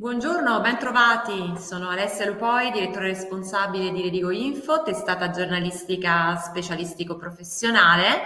Buongiorno, 0.00 0.62
bentrovati. 0.62 1.58
Sono 1.58 1.90
Alessia 1.90 2.24
Lupoi, 2.24 2.70
direttore 2.70 3.08
responsabile 3.08 3.90
di 3.90 4.00
Redigo 4.00 4.30
Info, 4.30 4.82
testata 4.82 5.28
giornalistica 5.28 6.36
specialistico 6.36 7.16
professionale 7.16 8.22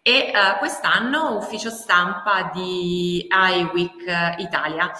e 0.00 0.32
uh, 0.32 0.58
quest'anno 0.58 1.36
ufficio 1.36 1.68
stampa 1.68 2.50
di 2.54 3.28
iWeek 3.28 4.38
Italia. 4.38 4.90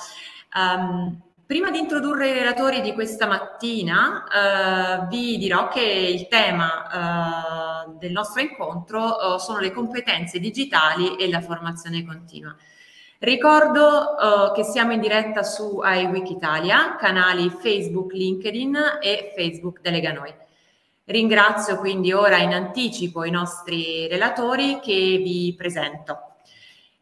Um, 0.54 1.18
prima 1.46 1.70
di 1.70 1.78
introdurre 1.78 2.28
i 2.28 2.34
relatori 2.34 2.82
di 2.82 2.92
questa 2.92 3.26
mattina, 3.26 4.26
uh, 5.00 5.06
vi 5.08 5.38
dirò 5.38 5.68
che 5.68 5.80
il 5.80 6.28
tema 6.28 7.86
uh, 7.86 7.96
del 7.96 8.12
nostro 8.12 8.42
incontro 8.42 9.38
sono 9.38 9.60
le 9.60 9.72
competenze 9.72 10.38
digitali 10.38 11.16
e 11.16 11.30
la 11.30 11.40
formazione 11.40 12.04
continua. 12.04 12.54
Ricordo 13.22 14.16
uh, 14.18 14.52
che 14.52 14.64
siamo 14.64 14.90
in 14.90 14.98
diretta 14.98 15.44
su 15.44 15.80
iWeek 15.80 16.28
Italia, 16.30 16.96
canali 16.96 17.50
Facebook, 17.50 18.12
LinkedIn 18.12 18.76
e 19.00 19.32
Facebook 19.36 19.80
Delega 19.80 20.10
Noi. 20.10 20.34
Ringrazio 21.04 21.78
quindi 21.78 22.12
ora 22.12 22.38
in 22.38 22.52
anticipo 22.52 23.22
i 23.22 23.30
nostri 23.30 24.08
relatori 24.08 24.80
che 24.80 25.20
vi 25.22 25.54
presento. 25.56 26.32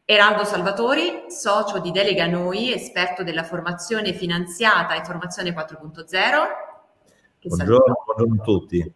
Eraldo 0.05 0.45
Salvatori, 0.45 1.25
socio 1.29 1.79
di 1.79 1.91
Delega 1.91 2.27
Noi, 2.27 2.71
esperto 2.71 3.23
della 3.23 3.45
formazione 3.45 4.13
finanziata 4.13 4.97
e 4.97 5.05
formazione 5.05 5.55
4.0. 5.55 5.87
Buongiorno, 7.45 7.95
buongiorno, 8.05 8.43
a 8.43 8.45
tutti. 8.45 8.93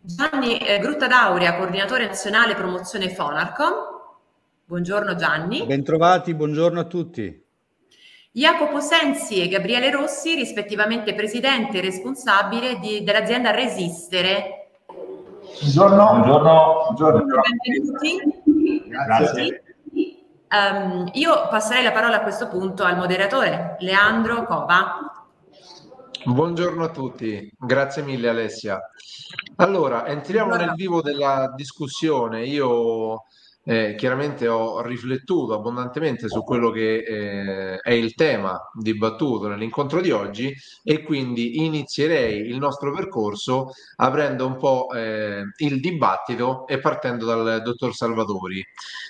Gianni 0.00 0.58
eh, 0.58 0.80
Grutta 0.80 1.06
Dauria, 1.06 1.54
coordinatore 1.54 2.04
nazionale 2.04 2.56
promozione 2.56 3.10
Fonarcom. 3.10 3.91
Buongiorno 4.72 5.16
Gianni. 5.16 5.66
Bentrovati, 5.66 6.34
buongiorno 6.34 6.80
a 6.80 6.84
tutti. 6.84 7.44
Jacopo 8.30 8.80
Sensi 8.80 9.38
e 9.38 9.48
Gabriele 9.48 9.90
Rossi, 9.90 10.34
rispettivamente 10.34 11.14
presidente 11.14 11.76
e 11.76 11.82
responsabile 11.82 12.78
di, 12.78 13.04
dell'azienda 13.04 13.50
Resistere. 13.50 14.70
Buongiorno. 15.60 15.96
Buongiorno. 16.06 16.84
Buongiorno. 16.86 17.40
Benvenuti. 17.60 18.88
Grazie. 18.88 19.62
Um, 20.48 21.10
io 21.12 21.48
passerei 21.50 21.82
la 21.82 21.92
parola 21.92 22.16
a 22.16 22.22
questo 22.22 22.48
punto 22.48 22.82
al 22.82 22.96
moderatore 22.96 23.76
Leandro 23.80 24.46
Cova. 24.46 25.26
Buongiorno 26.24 26.84
a 26.84 26.88
tutti, 26.88 27.52
grazie 27.58 28.02
mille 28.02 28.30
Alessia. 28.30 28.80
Allora, 29.56 30.06
entriamo 30.06 30.54
nel 30.54 30.72
vivo 30.76 31.02
della 31.02 31.52
discussione. 31.54 32.46
Io 32.46 33.24
eh, 33.64 33.94
chiaramente 33.96 34.48
ho 34.48 34.80
riflettuto 34.82 35.54
abbondantemente 35.54 36.28
su 36.28 36.42
quello 36.42 36.70
che 36.70 36.96
eh, 36.96 37.76
è 37.78 37.92
il 37.92 38.14
tema 38.14 38.58
dibattuto 38.74 39.46
nell'incontro 39.48 40.00
di 40.00 40.10
oggi 40.10 40.52
e 40.82 41.02
quindi 41.02 41.64
inizierei 41.64 42.48
il 42.48 42.58
nostro 42.58 42.92
percorso 42.92 43.72
aprendo 43.96 44.46
un 44.46 44.56
po' 44.56 44.88
eh, 44.92 45.42
il 45.58 45.80
dibattito 45.80 46.66
e 46.66 46.80
partendo 46.80 47.24
dal 47.24 47.62
dottor 47.62 47.94
Salvatori. 47.94 48.64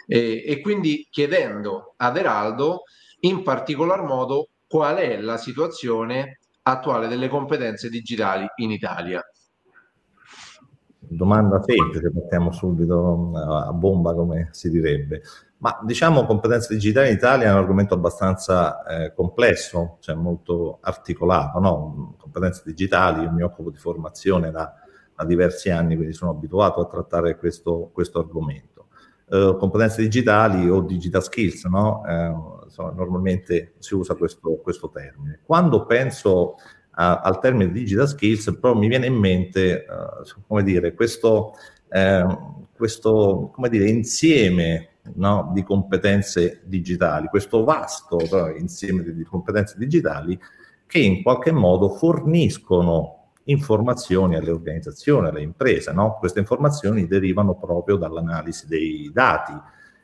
E 0.07 0.61
quindi 0.61 1.07
chiedendo 1.11 1.95
ad 1.97 2.17
Eraldo 2.17 2.83
in 3.21 3.43
particolar 3.43 4.03
modo 4.03 4.49
qual 4.67 4.97
è 4.97 5.21
la 5.21 5.37
situazione 5.37 6.41
attuale 6.63 7.09
delle 7.09 7.29
competenze 7.29 7.89
digitali 7.89 8.47
in 8.57 8.71
Italia 8.71 9.25
domanda 11.09 11.63
semplice, 11.63 12.11
partiamo 12.11 12.53
subito 12.53 13.33
eh, 13.35 13.69
a 13.69 13.73
bomba 13.73 14.15
come 14.15 14.49
si 14.53 14.71
direbbe. 14.71 15.23
Ma 15.59 15.79
diciamo 15.85 16.25
competenze 16.27 16.75
digitali 16.75 17.09
in 17.09 17.15
Italia 17.15 17.49
è 17.49 17.53
un 17.53 17.59
argomento 17.59 17.95
abbastanza 17.95 18.83
eh, 18.85 19.15
complesso, 19.15 19.99
cioè 20.01 20.15
molto 20.17 20.79
articolato, 20.81 21.61
no? 21.61 22.15
Competenze 22.19 22.63
digitali, 22.65 23.23
io 23.23 23.31
mi 23.31 23.43
occupo 23.43 23.71
di 23.71 23.79
formazione 23.79 24.51
da, 24.51 24.75
da 25.15 25.25
diversi 25.25 25.71
anni, 25.71 25.95
quindi 25.95 26.15
sono 26.15 26.33
abituato 26.33 26.81
a 26.81 26.87
trattare 26.87 27.37
questo, 27.37 27.91
questo 27.93 28.19
argomento. 28.19 28.87
Eh, 29.29 29.57
competenze 29.57 30.03
digitali 30.03 30.69
o 30.69 30.81
digital 30.81 31.23
skills, 31.23 31.65
no? 31.65 32.03
Eh, 32.07 32.35
insomma, 32.65 32.91
normalmente 32.91 33.75
si 33.79 33.95
usa 33.95 34.15
questo, 34.15 34.57
questo 34.57 34.91
termine. 34.91 35.41
Quando 35.45 35.87
penso 35.87 36.57
al 36.95 37.39
termine 37.41 37.73
digital 37.73 38.09
skills, 38.09 38.57
però 38.61 38.75
mi 38.75 38.89
viene 38.89 39.07
in 39.07 39.15
mente, 39.15 39.87
uh, 39.89 40.43
come 40.47 40.63
dire, 40.63 40.95
questo, 40.95 41.55
eh, 41.89 42.25
questo 42.77 43.51
come 43.53 43.69
dire, 43.69 43.89
insieme 43.89 44.89
no, 45.15 45.51
di 45.55 45.63
competenze 45.63 46.61
digitali, 46.65 47.29
questo 47.29 47.65
vasto 47.65 48.19
insieme 48.59 49.03
di, 49.03 49.15
di 49.15 49.25
competenze 49.25 49.77
digitali 49.79 50.39
che 50.87 50.99
in 50.99 51.23
qualche 51.23 51.53
modo 51.53 51.89
forniscono 51.89 53.31
informazioni 53.45 54.37
alle 54.37 54.51
organizzazioni, 54.51 55.29
alle 55.29 55.41
imprese. 55.41 55.93
No? 55.93 56.17
Queste 56.19 56.41
informazioni 56.41 57.07
derivano 57.07 57.55
proprio 57.55 57.97
dall'analisi 57.97 58.67
dei 58.69 59.11
dati 59.13 59.53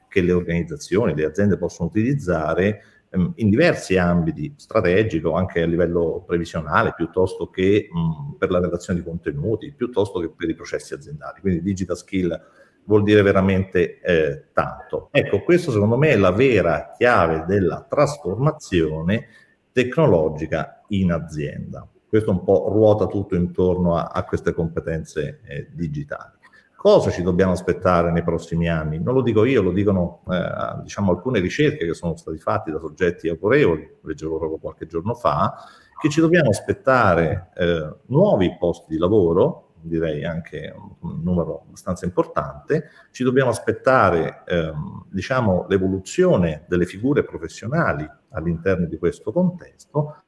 che 0.09 0.23
le 0.23 0.33
organizzazioni, 0.33 1.15
le 1.15 1.27
aziende 1.27 1.59
possono 1.59 1.89
utilizzare 1.89 2.83
Ehm, 3.11 3.33
in 3.37 3.49
diversi 3.49 3.97
ambiti, 3.97 4.53
strategico, 4.57 5.33
anche 5.33 5.63
a 5.63 5.67
livello 5.67 6.23
previsionale, 6.27 6.93
piuttosto 6.95 7.49
che 7.49 7.89
mh, 7.91 8.37
per 8.37 8.51
la 8.51 8.61
redazione 8.61 8.99
di 8.99 9.05
contenuti, 9.05 9.73
piuttosto 9.73 10.21
che 10.21 10.31
per 10.31 10.49
i 10.49 10.55
processi 10.55 10.95
aziendali. 10.95 11.41
Quindi 11.41 11.63
digital 11.63 11.97
skill 11.97 12.41
vuol 12.85 13.03
dire 13.03 13.23
veramente 13.23 14.01
eh, 14.01 14.45
tanto. 14.53 15.09
Ecco, 15.13 15.43
questo 15.43 15.71
secondo 15.71 15.97
me 15.97 16.11
è 16.11 16.17
la 16.17 16.33
vera 16.33 16.93
chiave 16.97 17.45
della 17.47 17.87
trasformazione 17.89 19.27
tecnologica 19.73 20.83
in 20.89 21.13
azienda. 21.13 21.87
Questo 22.09 22.31
un 22.31 22.43
po' 22.43 22.69
ruota 22.71 23.07
tutto 23.07 23.35
intorno 23.35 23.97
a, 23.97 24.11
a 24.13 24.25
queste 24.25 24.53
competenze 24.53 25.41
eh, 25.45 25.69
digitali. 25.73 26.38
Cosa 26.79 27.11
ci 27.11 27.23
dobbiamo 27.23 27.51
aspettare 27.51 28.13
nei 28.13 28.23
prossimi 28.23 28.69
anni? 28.69 29.01
Non 29.01 29.13
lo 29.13 29.21
dico 29.21 29.45
io, 29.45 29.63
lo 29.63 29.73
dicono 29.73 30.23
eh, 30.31 30.81
diciamo, 30.83 31.11
alcune 31.11 31.41
ricerche 31.41 31.85
che 31.85 31.93
sono 31.93 32.15
state 32.15 32.39
fatte 32.39 32.71
da 32.71 32.79
soggetti 32.79 33.29
autorevoli, 33.29 33.97
leggevo 34.01 34.39
proprio 34.39 34.59
qualche 34.59 34.87
giorno 34.87 35.15
fa, 35.15 35.57
che 36.01 36.09
ci 36.09 36.21
dobbiamo 36.21 36.51
aspettare 36.51 37.51
eh, 37.57 37.97
nuovi 38.07 38.57
posti 38.57 38.93
di 38.93 38.99
lavoro, 38.99 39.73
direi 39.81 40.25
anche 40.25 40.73
un 41.01 41.21
numero 41.21 41.65
abbastanza 41.67 42.05
importante, 42.05 42.91
ci 43.11 43.25
dobbiamo 43.25 43.51
aspettare 43.51 44.45
ehm, 44.47 45.07
diciamo, 45.11 45.67
l'evoluzione 45.69 46.65
delle 46.69 46.87
figure 46.87 47.25
professionali 47.25 48.09
all'interno 48.31 48.87
di 48.87 48.99
questo 48.99 49.33
contesto, 49.33 50.23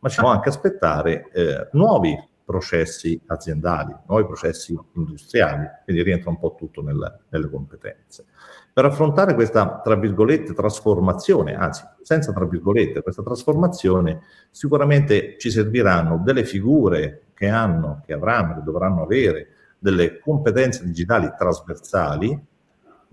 ma 0.00 0.08
ci 0.08 0.16
dobbiamo 0.16 0.36
anche 0.36 0.48
aspettare 0.48 1.30
eh, 1.30 1.68
nuovi 1.70 2.18
processi 2.44 3.20
aziendali, 3.26 3.94
nuovi 4.06 4.26
processi 4.26 4.78
industriali, 4.94 5.66
quindi 5.84 6.02
rientra 6.02 6.30
un 6.30 6.38
po' 6.38 6.54
tutto 6.56 6.82
nel, 6.82 7.20
nelle 7.30 7.48
competenze. 7.48 8.26
Per 8.72 8.84
affrontare 8.84 9.34
questa, 9.34 9.80
tra 9.82 9.94
virgolette, 9.94 10.52
trasformazione, 10.52 11.54
anzi, 11.54 11.84
senza 12.02 12.32
tra 12.32 12.44
virgolette, 12.44 13.02
questa 13.02 13.22
trasformazione, 13.22 14.20
sicuramente 14.50 15.36
ci 15.38 15.50
serviranno 15.50 16.20
delle 16.22 16.44
figure 16.44 17.26
che 17.34 17.48
hanno, 17.48 18.02
che 18.04 18.12
avranno, 18.12 18.54
che 18.54 18.62
dovranno 18.62 19.02
avere 19.02 19.48
delle 19.78 20.18
competenze 20.18 20.84
digitali 20.84 21.32
trasversali, 21.36 22.46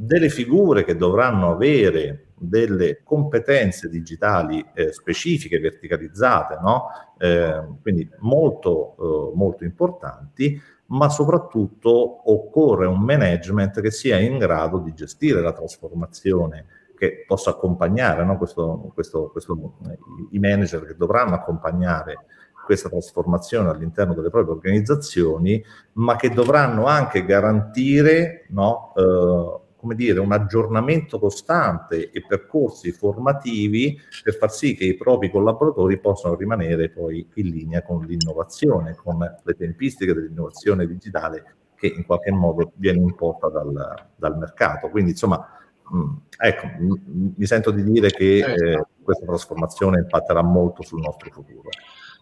delle 0.04 0.30
figure 0.30 0.84
che 0.84 0.96
dovranno 0.96 1.52
avere 1.52 2.30
delle 2.36 3.02
competenze 3.04 3.88
digitali 3.88 4.66
eh, 4.74 4.92
specifiche, 4.92 5.60
verticalizzate, 5.60 6.58
no? 6.60 6.88
eh, 7.20 7.64
quindi 7.84 8.10
molto, 8.22 8.96
eh, 8.98 9.38
molto 9.38 9.64
importanti, 9.64 10.60
ma 10.88 11.08
soprattutto 11.08 12.32
occorre 12.32 12.88
un 12.88 13.00
management 13.00 13.80
che 13.80 13.92
sia 13.92 14.18
in 14.18 14.40
grado 14.40 14.80
di 14.80 14.92
gestire 14.96 15.40
la 15.40 15.54
trasformazione, 15.54 16.66
che 16.98 17.24
possa 17.28 17.52
accompagnare 17.52 18.26
no? 18.26 18.38
questo, 18.38 18.92
questo, 18.96 19.30
questo, 19.30 19.78
i 20.32 20.40
manager 20.40 20.84
che 20.88 20.96
dovranno 20.98 21.36
accompagnare 21.36 22.26
questa 22.66 22.90
trasformazione 22.90 23.70
all'interno 23.70 24.16
delle 24.16 24.32
proprie 24.32 24.56
organizzazioni, 24.56 25.64
ma 25.94 26.16
che 26.16 26.30
dovranno 26.30 26.86
anche 26.86 27.24
garantire 27.24 28.46
no, 28.50 28.94
eh, 28.96 29.61
come 29.82 29.96
dire, 29.96 30.20
un 30.20 30.32
aggiornamento 30.32 31.18
costante 31.18 32.12
e 32.12 32.24
percorsi 32.24 32.92
formativi 32.92 34.00
per 34.24 34.36
far 34.36 34.52
sì 34.52 34.76
che 34.76 34.86
i 34.86 34.96
propri 34.96 35.32
collaboratori 35.32 36.00
possano 36.00 36.36
rimanere 36.36 36.90
poi 36.90 37.28
in 37.34 37.48
linea 37.48 37.82
con 37.82 38.06
l'innovazione, 38.06 38.94
con 38.94 39.18
le 39.18 39.54
tempistiche 39.56 40.14
dell'innovazione 40.14 40.86
digitale 40.86 41.56
che 41.76 41.88
in 41.88 42.06
qualche 42.06 42.32
modo 42.32 42.74
viene 42.76 43.00
imposta 43.00 43.50
dal, 43.50 43.74
dal 44.16 44.38
mercato. 44.38 44.88
Quindi 44.90 45.12
insomma, 45.12 45.44
mh, 45.90 45.98
mm, 45.98 46.16
ecco, 46.38 46.68
mh, 46.68 47.34
mi 47.38 47.46
sento 47.48 47.72
di 47.72 47.84
dire 47.84 48.12
che 48.12 48.38
eh, 48.38 48.86
questa 49.02 49.26
trasformazione 49.26 49.98
impatterà 49.98 50.44
molto 50.44 50.84
sul 50.84 51.02
nostro 51.02 51.32
futuro. 51.32 51.70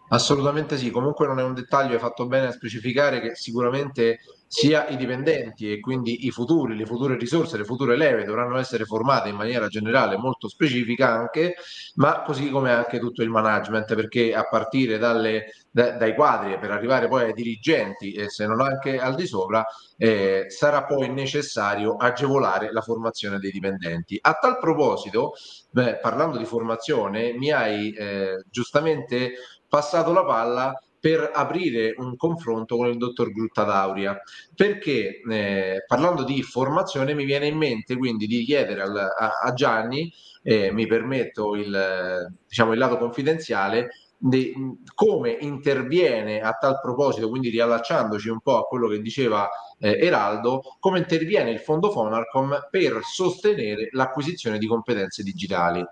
Assolutamente 0.08 0.78
sì, 0.78 0.90
comunque 0.90 1.26
non 1.26 1.38
è 1.38 1.42
un 1.42 1.52
dettaglio, 1.52 1.92
hai 1.92 2.00
fatto 2.00 2.26
bene 2.26 2.46
a 2.46 2.52
specificare 2.52 3.20
che 3.20 3.34
sicuramente 3.34 4.20
sia 4.52 4.88
i 4.88 4.96
dipendenti 4.96 5.70
e 5.70 5.78
quindi 5.78 6.26
i 6.26 6.32
futuri, 6.32 6.76
le 6.76 6.84
future 6.84 7.16
risorse, 7.16 7.56
le 7.56 7.62
future 7.62 7.96
leve 7.96 8.24
dovranno 8.24 8.58
essere 8.58 8.84
formate 8.84 9.28
in 9.28 9.36
maniera 9.36 9.68
generale 9.68 10.16
molto 10.16 10.48
specifica 10.48 11.08
anche, 11.08 11.54
ma 11.94 12.22
così 12.22 12.50
come 12.50 12.72
anche 12.72 12.98
tutto 12.98 13.22
il 13.22 13.30
management, 13.30 13.94
perché 13.94 14.34
a 14.34 14.42
partire 14.48 14.98
dalle, 14.98 15.52
da, 15.70 15.92
dai 15.92 16.16
quadri 16.16 16.58
per 16.58 16.72
arrivare 16.72 17.06
poi 17.06 17.26
ai 17.26 17.32
dirigenti 17.32 18.12
e 18.12 18.28
se 18.28 18.44
non 18.48 18.60
anche 18.60 18.98
al 18.98 19.14
di 19.14 19.24
sopra, 19.28 19.64
eh, 19.96 20.46
sarà 20.48 20.84
poi 20.84 21.12
necessario 21.12 21.94
agevolare 21.94 22.72
la 22.72 22.80
formazione 22.80 23.38
dei 23.38 23.52
dipendenti. 23.52 24.18
A 24.20 24.32
tal 24.32 24.58
proposito, 24.58 25.34
beh, 25.70 25.98
parlando 25.98 26.38
di 26.38 26.44
formazione, 26.44 27.34
mi 27.34 27.52
hai 27.52 27.92
eh, 27.92 28.42
giustamente 28.50 29.34
passato 29.68 30.12
la 30.12 30.24
palla 30.24 30.74
per 31.00 31.30
aprire 31.32 31.94
un 31.96 32.14
confronto 32.14 32.76
con 32.76 32.88
il 32.88 32.98
dottor 32.98 33.32
Gruttadauria, 33.32 34.20
perché 34.54 35.22
eh, 35.28 35.84
parlando 35.86 36.24
di 36.24 36.42
formazione 36.42 37.14
mi 37.14 37.24
viene 37.24 37.46
in 37.46 37.56
mente 37.56 37.96
quindi 37.96 38.26
di 38.26 38.44
chiedere 38.44 38.82
al, 38.82 38.96
a, 38.96 39.30
a, 39.42 39.52
Gianni, 39.54 40.12
eh, 40.42 40.70
mi 40.70 40.86
permetto 40.86 41.56
il, 41.56 42.30
diciamo, 42.46 42.72
il 42.72 42.78
lato 42.78 42.98
confidenziale, 42.98 43.88
di 44.22 44.52
come 44.94 45.30
interviene 45.40 46.42
a 46.42 46.52
tal 46.52 46.78
proposito, 46.78 47.30
quindi 47.30 47.48
riallacciandoci 47.48 48.28
un 48.28 48.40
po' 48.40 48.58
a 48.58 48.64
quello 48.64 48.86
che 48.86 49.00
diceva 49.00 49.48
eh, 49.78 49.96
Eraldo, 49.98 50.76
come 50.78 50.98
interviene 50.98 51.50
il 51.50 51.58
fondo 51.58 51.90
Fonarcom 51.90 52.68
per 52.70 53.00
sostenere 53.02 53.88
l'acquisizione 53.92 54.58
di 54.58 54.66
competenze 54.66 55.22
digitali. 55.22 55.82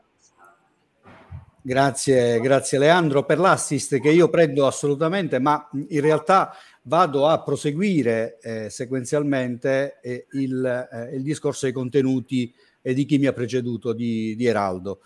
Grazie, 1.61 2.39
grazie 2.41 2.79
Leandro 2.79 3.25
per 3.25 3.39
l'assist 3.39 3.99
che 3.99 4.11
io 4.11 4.29
prendo 4.29 4.67
assolutamente, 4.67 5.41
ma 5.41 5.69
in 5.89 6.01
realtà 6.01 6.55
vado 6.83 7.27
a 7.27 7.43
proseguire 7.43 8.39
eh, 8.41 8.71
sequenzialmente 8.71 9.99
eh, 10.01 10.27
il, 10.33 10.65
eh, 10.65 11.17
il, 11.17 11.23
discorso 11.23 11.67
dei 11.67 11.75
contenuti 11.75 12.55
eh, 12.81 12.95
di 12.95 13.05
chi 13.05 13.19
mi 13.19 13.27
ha 13.27 13.33
preceduto, 13.33 13.93
di, 13.93 14.37
di 14.37 14.47
Eraldo. 14.47 15.01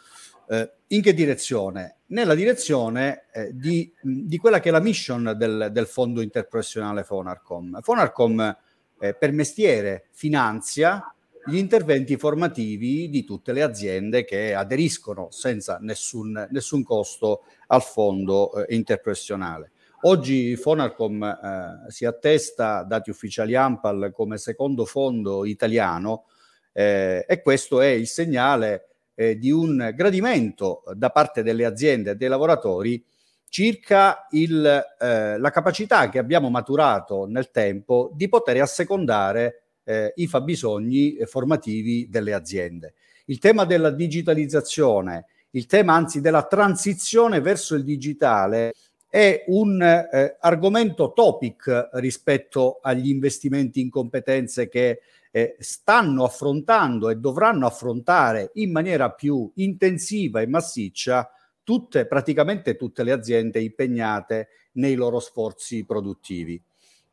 Eh, 0.48 0.70
in 0.88 1.00
che 1.00 1.14
direzione? 1.14 1.96
Nella 2.08 2.34
direzione 2.34 3.24
eh, 3.32 3.50
di, 3.54 3.90
di, 4.00 4.36
quella 4.36 4.60
che 4.60 4.68
è 4.68 4.72
la 4.72 4.80
mission 4.80 5.34
del, 5.36 5.70
del 5.72 5.86
fondo 5.86 6.20
interprofessionale 6.20 7.02
Fonarcom. 7.02 7.80
Fonarcom 7.80 8.56
per 8.98 9.32
mestiere 9.32 10.06
finanzia 10.12 11.12
gli 11.44 11.56
interventi 11.56 12.16
formativi 12.16 13.08
di 13.08 13.24
tutte 13.24 13.52
le 13.52 13.62
aziende 13.62 14.24
che 14.24 14.54
aderiscono 14.54 15.28
senza 15.30 15.78
nessun, 15.80 16.46
nessun 16.50 16.82
costo 16.82 17.44
al 17.68 17.82
fondo 17.82 18.54
eh, 18.54 18.74
interprofessionale. 18.74 19.72
Oggi 20.02 20.56
Fonarcom 20.56 21.22
eh, 21.22 21.90
si 21.90 22.04
attesta, 22.04 22.82
dati 22.82 23.10
ufficiali 23.10 23.54
AMPAL, 23.54 24.10
come 24.12 24.36
secondo 24.38 24.84
fondo 24.84 25.44
italiano 25.44 26.24
eh, 26.72 27.24
e 27.28 27.42
questo 27.42 27.80
è 27.80 27.88
il 27.88 28.06
segnale 28.06 28.88
eh, 29.14 29.36
di 29.36 29.50
un 29.50 29.92
gradimento 29.94 30.82
da 30.94 31.10
parte 31.10 31.42
delle 31.42 31.64
aziende 31.64 32.12
e 32.12 32.16
dei 32.16 32.28
lavoratori 32.28 33.04
circa 33.48 34.26
il, 34.30 34.64
eh, 34.98 35.38
la 35.38 35.50
capacità 35.50 36.08
che 36.08 36.18
abbiamo 36.18 36.48
maturato 36.48 37.26
nel 37.26 37.50
tempo 37.50 38.10
di 38.14 38.28
poter 38.28 38.60
assecondare 38.60 39.61
eh, 39.84 40.12
i 40.16 40.26
fabbisogni 40.26 41.16
eh, 41.16 41.26
formativi 41.26 42.08
delle 42.08 42.32
aziende. 42.32 42.94
Il 43.26 43.38
tema 43.38 43.64
della 43.64 43.90
digitalizzazione, 43.90 45.26
il 45.50 45.66
tema 45.66 45.94
anzi 45.94 46.20
della 46.20 46.44
transizione 46.46 47.40
verso 47.40 47.74
il 47.74 47.84
digitale 47.84 48.74
è 49.08 49.44
un 49.48 49.82
eh, 49.82 50.36
argomento 50.40 51.12
topic 51.12 51.90
rispetto 51.92 52.78
agli 52.80 53.08
investimenti 53.08 53.80
in 53.80 53.90
competenze 53.90 54.68
che 54.68 55.00
eh, 55.30 55.56
stanno 55.58 56.24
affrontando 56.24 57.10
e 57.10 57.16
dovranno 57.16 57.66
affrontare 57.66 58.50
in 58.54 58.70
maniera 58.70 59.10
più 59.10 59.50
intensiva 59.56 60.40
e 60.40 60.46
massiccia 60.46 61.30
tutte, 61.62 62.06
praticamente 62.06 62.76
tutte 62.76 63.02
le 63.02 63.12
aziende 63.12 63.60
impegnate 63.60 64.48
nei 64.72 64.94
loro 64.94 65.20
sforzi 65.20 65.84
produttivi. 65.84 66.62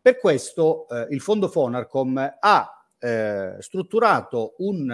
Per 0.10 0.18
questo 0.18 0.88
eh, 0.90 1.06
il 1.12 1.22
fondo 1.22 1.48
Fonarcom 1.48 2.38
ha 2.40 2.88
eh, 2.98 3.58
strutturato 3.60 4.56
un, 4.58 4.90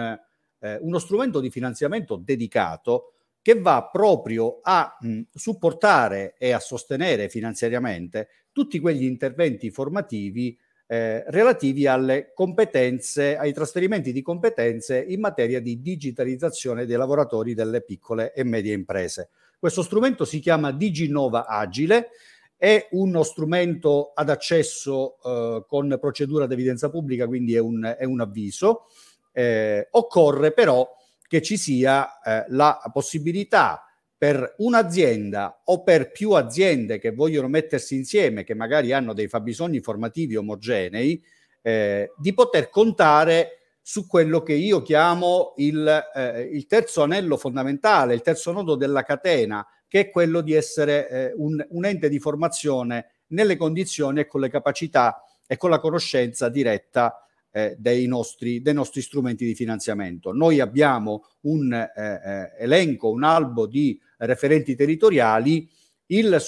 eh, 0.58 0.78
uno 0.82 0.98
strumento 0.98 1.40
di 1.40 1.48
finanziamento 1.48 2.16
dedicato 2.16 3.14
che 3.40 3.58
va 3.58 3.88
proprio 3.90 4.58
a 4.60 4.94
mh, 5.00 5.20
supportare 5.32 6.34
e 6.36 6.52
a 6.52 6.58
sostenere 6.58 7.30
finanziariamente 7.30 8.28
tutti 8.52 8.78
quegli 8.78 9.04
interventi 9.04 9.70
formativi 9.70 10.54
eh, 10.86 11.24
relativi 11.30 11.86
alle 11.86 12.32
competenze, 12.34 13.38
ai 13.38 13.54
trasferimenti 13.54 14.12
di 14.12 14.20
competenze 14.20 15.02
in 15.02 15.20
materia 15.20 15.62
di 15.62 15.80
digitalizzazione 15.80 16.84
dei 16.84 16.98
lavoratori 16.98 17.54
delle 17.54 17.80
piccole 17.80 18.34
e 18.34 18.44
medie 18.44 18.74
imprese. 18.74 19.30
Questo 19.58 19.80
strumento 19.80 20.26
si 20.26 20.40
chiama 20.40 20.72
DigiNova 20.72 21.46
Agile 21.46 22.10
è 22.56 22.88
uno 22.92 23.22
strumento 23.22 24.12
ad 24.14 24.30
accesso 24.30 25.18
eh, 25.22 25.64
con 25.66 25.96
procedura 26.00 26.44
ad 26.44 26.52
evidenza 26.52 26.90
pubblica, 26.90 27.26
quindi 27.26 27.54
è 27.54 27.58
un, 27.58 27.94
è 27.98 28.04
un 28.04 28.20
avviso. 28.20 28.86
Eh, 29.32 29.88
occorre 29.90 30.52
però 30.52 30.88
che 31.26 31.42
ci 31.42 31.58
sia 31.58 32.20
eh, 32.20 32.44
la 32.48 32.80
possibilità 32.92 33.82
per 34.16 34.54
un'azienda 34.58 35.60
o 35.64 35.82
per 35.82 36.10
più 36.10 36.32
aziende 36.32 36.98
che 36.98 37.12
vogliono 37.12 37.48
mettersi 37.48 37.96
insieme, 37.96 38.44
che 38.44 38.54
magari 38.54 38.92
hanno 38.92 39.12
dei 39.12 39.28
fabbisogni 39.28 39.80
formativi 39.80 40.36
omogenei, 40.36 41.22
eh, 41.60 42.12
di 42.16 42.32
poter 42.32 42.70
contare 42.70 43.58
su 43.82 44.06
quello 44.06 44.42
che 44.42 44.54
io 44.54 44.82
chiamo 44.82 45.52
il, 45.58 45.86
eh, 46.14 46.40
il 46.40 46.66
terzo 46.66 47.02
anello 47.02 47.36
fondamentale, 47.36 48.14
il 48.14 48.22
terzo 48.22 48.52
nodo 48.52 48.74
della 48.74 49.02
catena, 49.02 49.64
che 49.88 50.00
è 50.00 50.10
quello 50.10 50.40
di 50.40 50.52
essere 50.52 51.08
eh, 51.08 51.32
un, 51.36 51.64
un 51.70 51.84
ente 51.84 52.08
di 52.08 52.18
formazione 52.18 53.10
nelle 53.28 53.56
condizioni 53.56 54.20
e 54.20 54.26
con 54.26 54.40
le 54.40 54.48
capacità 54.48 55.22
e 55.46 55.56
con 55.56 55.70
la 55.70 55.78
conoscenza 55.78 56.48
diretta 56.48 57.26
eh, 57.50 57.76
dei, 57.78 58.06
nostri, 58.06 58.60
dei, 58.60 58.74
nostri, 58.74 59.00
strumenti 59.00 59.44
di 59.44 59.54
finanziamento. 59.54 60.32
Noi 60.32 60.60
abbiamo 60.60 61.24
un 61.42 61.72
eh, 61.72 61.92
eh 61.96 62.52
elenco, 62.58 63.10
un 63.10 63.24
albo 63.24 63.66
di 63.66 63.98
referenti 64.18 64.74
territoriali, 64.74 65.68
il 66.06 66.40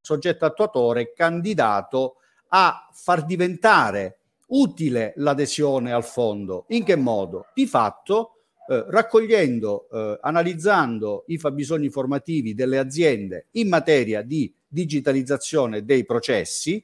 soggetto 0.00 0.44
attuatore 0.44 1.12
candidato 1.14 2.16
a 2.48 2.90
far 2.92 3.24
diventare 3.24 4.18
utile 4.48 5.12
l'adesione 5.16 5.92
al 5.92 6.04
fondo. 6.04 6.64
In 6.68 6.84
che 6.84 6.96
modo? 6.96 7.46
Di 7.54 7.66
fatto 7.66 8.34
eh, 8.66 8.84
raccogliendo, 8.88 9.88
eh, 9.92 10.18
analizzando 10.22 11.24
i 11.26 11.38
fabbisogni 11.38 11.90
formativi 11.90 12.54
delle 12.54 12.78
aziende 12.78 13.48
in 13.52 13.68
materia 13.68 14.22
di 14.22 14.52
digitalizzazione 14.66 15.84
dei 15.84 16.04
processi 16.06 16.82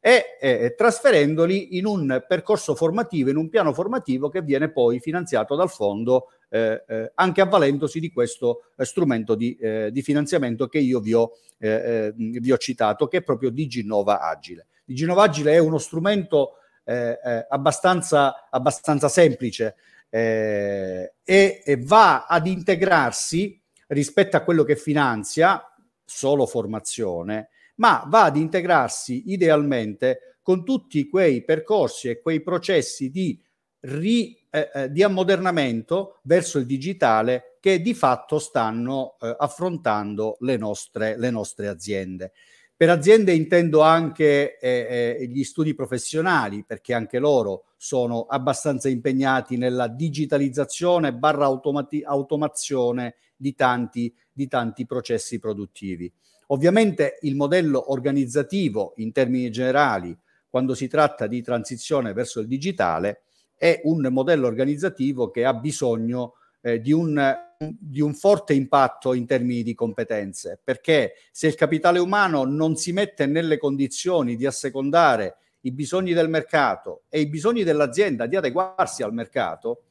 e 0.00 0.38
eh, 0.40 0.74
trasferendoli 0.76 1.76
in 1.76 1.86
un 1.86 2.24
percorso 2.26 2.74
formativo, 2.74 3.30
in 3.30 3.36
un 3.36 3.48
piano 3.48 3.72
formativo 3.72 4.28
che 4.28 4.42
viene 4.42 4.70
poi 4.70 4.98
finanziato 4.98 5.54
dal 5.54 5.70
fondo 5.70 6.30
eh, 6.48 6.82
eh, 6.88 7.12
anche 7.14 7.42
avvalendosi 7.42 8.00
di 8.00 8.10
questo 8.10 8.64
eh, 8.76 8.84
strumento 8.84 9.36
di, 9.36 9.56
di, 9.92 10.02
finanziamento 10.02 10.66
che 10.66 10.78
io 10.78 10.98
vi 10.98 11.14
ho, 11.14 11.32
vi 11.58 12.50
ho, 12.50 12.56
citato, 12.56 13.06
che 13.06 13.18
è 13.18 13.22
proprio 13.22 13.50
DigiNova 13.50 14.20
Agile. 14.20 14.66
DigiNova 14.84 15.22
Agile 15.24 15.52
è 15.52 15.58
uno 15.58 15.78
strumento 15.78 16.54
eh, 16.90 17.20
eh, 17.22 17.46
abbastanza, 17.48 18.48
abbastanza, 18.50 19.08
semplice 19.08 19.76
eh, 20.08 21.14
e, 21.22 21.62
e 21.64 21.76
va 21.76 22.26
ad 22.26 22.48
integrarsi 22.48 23.62
rispetto 23.86 24.36
a 24.36 24.40
quello 24.40 24.64
che 24.64 24.74
finanzia 24.74 25.62
solo 26.04 26.46
formazione, 26.46 27.50
ma 27.76 28.04
va 28.08 28.24
ad 28.24 28.36
integrarsi 28.36 29.30
idealmente 29.30 30.38
con 30.42 30.64
tutti 30.64 31.08
quei 31.08 31.44
percorsi 31.44 32.08
e 32.08 32.20
quei 32.20 32.42
processi 32.42 33.10
di, 33.10 33.40
ri, 33.82 34.36
eh, 34.50 34.70
eh, 34.74 34.90
di 34.90 35.04
ammodernamento 35.04 36.18
verso 36.22 36.58
il 36.58 36.66
digitale 36.66 37.56
che 37.60 37.80
di 37.80 37.94
fatto 37.94 38.40
stanno 38.40 39.16
eh, 39.20 39.32
affrontando 39.38 40.38
le 40.40 40.56
nostre, 40.56 41.16
le 41.16 41.30
nostre 41.30 41.68
aziende. 41.68 42.32
Per 42.80 42.88
aziende 42.88 43.34
intendo 43.34 43.82
anche 43.82 44.56
eh, 44.58 45.18
eh, 45.20 45.26
gli 45.26 45.44
studi 45.44 45.74
professionali, 45.74 46.64
perché 46.66 46.94
anche 46.94 47.18
loro 47.18 47.64
sono 47.76 48.22
abbastanza 48.22 48.88
impegnati 48.88 49.58
nella 49.58 49.86
digitalizzazione 49.86 51.12
barra 51.12 51.44
automati- 51.44 52.02
automazione 52.02 53.16
di 53.36 53.54
tanti, 53.54 54.10
di 54.32 54.48
tanti 54.48 54.86
processi 54.86 55.38
produttivi. 55.38 56.10
Ovviamente 56.46 57.18
il 57.20 57.36
modello 57.36 57.92
organizzativo 57.92 58.94
in 58.96 59.12
termini 59.12 59.50
generali, 59.50 60.18
quando 60.48 60.74
si 60.74 60.88
tratta 60.88 61.26
di 61.26 61.42
transizione 61.42 62.14
verso 62.14 62.40
il 62.40 62.46
digitale, 62.46 63.24
è 63.56 63.82
un 63.84 64.08
modello 64.10 64.46
organizzativo 64.46 65.28
che 65.28 65.44
ha 65.44 65.52
bisogno 65.52 66.36
eh, 66.60 66.80
di 66.80 66.92
un 66.92 67.48
di 67.62 68.00
un 68.00 68.14
forte 68.14 68.54
impatto 68.54 69.12
in 69.12 69.26
termini 69.26 69.62
di 69.62 69.74
competenze, 69.74 70.58
perché 70.64 71.12
se 71.30 71.46
il 71.46 71.54
capitale 71.54 71.98
umano 71.98 72.44
non 72.44 72.76
si 72.76 72.90
mette 72.90 73.26
nelle 73.26 73.58
condizioni 73.58 74.34
di 74.34 74.46
assecondare 74.46 75.36
i 75.62 75.72
bisogni 75.72 76.14
del 76.14 76.30
mercato 76.30 77.02
e 77.10 77.20
i 77.20 77.28
bisogni 77.28 77.62
dell'azienda 77.62 78.24
di 78.24 78.36
adeguarsi 78.36 79.02
al 79.02 79.12
mercato, 79.12 79.82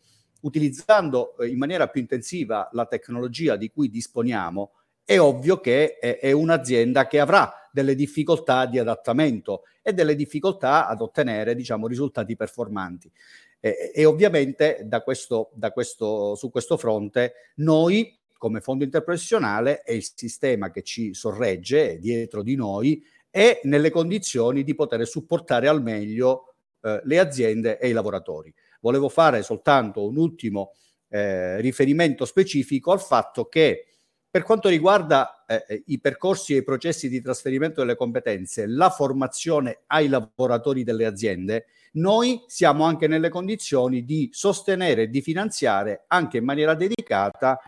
utilizzando 0.42 1.38
eh, 1.38 1.48
in 1.48 1.60
maniera 1.60 1.88
più 1.88 2.02
intensiva 2.02 2.70
la 2.72 2.88
tecnologia 2.88 3.56
di 3.56 3.70
cui 3.70 3.90
disponiamo, 3.90 4.72
è 5.06 5.20
ovvio 5.20 5.60
che 5.60 5.98
è, 5.98 6.32
un'azienda 6.32 7.08
che 7.08 7.20
avrà 7.20 7.52
delle 7.72 7.96
difficoltà 7.96 8.68
di 8.68 8.78
adattamento 8.78 9.64
e 9.82 9.92
delle 9.94 10.16
difficoltà 10.16 10.88
ad 10.88 11.02
ottenere 11.02 11.56
diciamo, 11.56 11.88
risultati 11.88 12.36
performanti. 12.36 13.12
E, 13.60 13.92
e 13.94 14.06
ovviamente 14.06 14.82
da 14.86 15.02
questo, 15.02 15.50
da 15.54 15.72
questo, 15.72 16.36
su 16.36 16.50
questo 16.50 16.78
fronte 16.78 17.34
noi 17.56 18.18
come 18.40 18.62
fondo 18.62 18.86
interprofessionale 18.86 19.84
e 19.84 19.96
il 19.96 20.10
sistema 20.16 20.72
che 20.72 20.82
ci 20.82 21.14
sorregge 21.14 22.00
dietro 22.00 22.42
di 22.42 22.56
noi 22.56 23.04
è 23.30 23.60
nelle 23.64 23.92
condizioni 23.92 24.64
di 24.64 24.74
poter 24.74 25.06
supportare 25.06 25.68
al 25.68 25.84
meglio 25.84 26.56
eh, 26.82 27.02
le 27.04 27.20
aziende 27.20 27.78
e 27.78 27.90
i 27.90 27.92
lavoratori. 27.92 28.52
Volevo 28.80 29.10
fare 29.10 29.44
soltanto 29.44 30.08
un 30.08 30.18
ultimo 30.18 30.72
eh, 31.10 31.60
riferimento 31.60 32.24
specifico 32.24 32.92
al 32.92 33.02
fatto 33.02 33.46
che 33.46 33.88
per 34.32 34.44
quanto 34.44 34.70
riguarda 34.70 35.44
eh, 35.48 35.66
eh, 35.68 35.84
i 35.88 36.00
percorsi 36.00 36.54
e 36.54 36.58
i 36.58 36.64
processi 36.64 37.10
di 37.10 37.22
trasferimento 37.22 37.82
delle 37.82 37.96
competenze, 37.96 38.68
la 38.68 38.90
formazione 38.92 39.80
ai 39.88 40.08
lavoratori 40.08 40.84
delle 40.84 41.06
aziende, 41.06 41.66
noi 41.94 42.44
siamo 42.46 42.84
anche 42.84 43.08
nelle 43.08 43.30
condizioni 43.30 44.06
di 44.06 44.30
sostenere 44.32 45.04
e 45.04 45.10
di 45.10 45.22
finanziare 45.22 46.04
anche 46.08 46.38
in 46.38 46.44
maniera 46.44 46.76
dedicata 46.76 47.60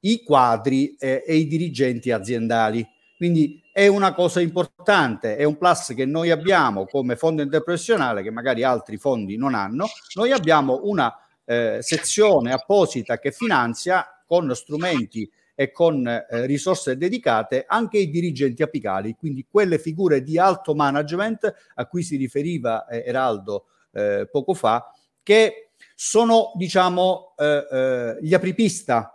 i 0.00 0.22
quadri 0.22 0.94
eh, 0.94 1.24
e 1.26 1.34
i 1.34 1.48
dirigenti 1.48 2.12
aziendali. 2.12 2.86
Quindi 3.16 3.60
è 3.72 3.88
una 3.88 4.14
cosa 4.14 4.40
importante, 4.40 5.36
è 5.36 5.42
un 5.42 5.56
plus 5.56 5.92
che 5.96 6.04
noi 6.04 6.30
abbiamo 6.30 6.86
come 6.86 7.16
fondo 7.16 7.42
interprofessionale, 7.42 8.22
che 8.22 8.30
magari 8.30 8.62
altri 8.62 8.98
fondi 8.98 9.36
non 9.36 9.54
hanno. 9.54 9.86
Noi 10.14 10.30
abbiamo 10.30 10.82
una 10.84 11.12
eh, 11.44 11.78
sezione 11.80 12.52
apposita 12.52 13.18
che 13.18 13.32
finanzia 13.32 14.06
con 14.24 14.54
strumenti 14.54 15.28
e 15.56 15.72
con 15.72 16.06
eh, 16.06 16.46
risorse 16.46 16.96
dedicate 16.96 17.64
anche 17.66 17.98
i 17.98 18.10
dirigenti 18.10 18.62
apicali, 18.62 19.16
quindi 19.16 19.46
quelle 19.50 19.78
figure 19.78 20.22
di 20.22 20.38
alto 20.38 20.74
management 20.74 21.52
a 21.74 21.86
cui 21.86 22.02
si 22.02 22.16
riferiva 22.16 22.86
eh, 22.86 23.02
Eraldo 23.06 23.66
eh, 23.92 24.28
poco 24.30 24.54
fa, 24.54 24.86
che 25.22 25.70
sono 25.94 26.52
diciamo 26.56 27.34
eh, 27.38 27.66
eh, 27.70 28.18
gli 28.20 28.34
apripista 28.34 29.14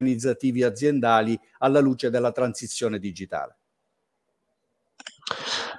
organizzativi 0.00 0.64
aziendali 0.64 1.38
alla 1.58 1.78
luce 1.78 2.10
della 2.10 2.32
transizione 2.32 2.98
digitale. 2.98 3.61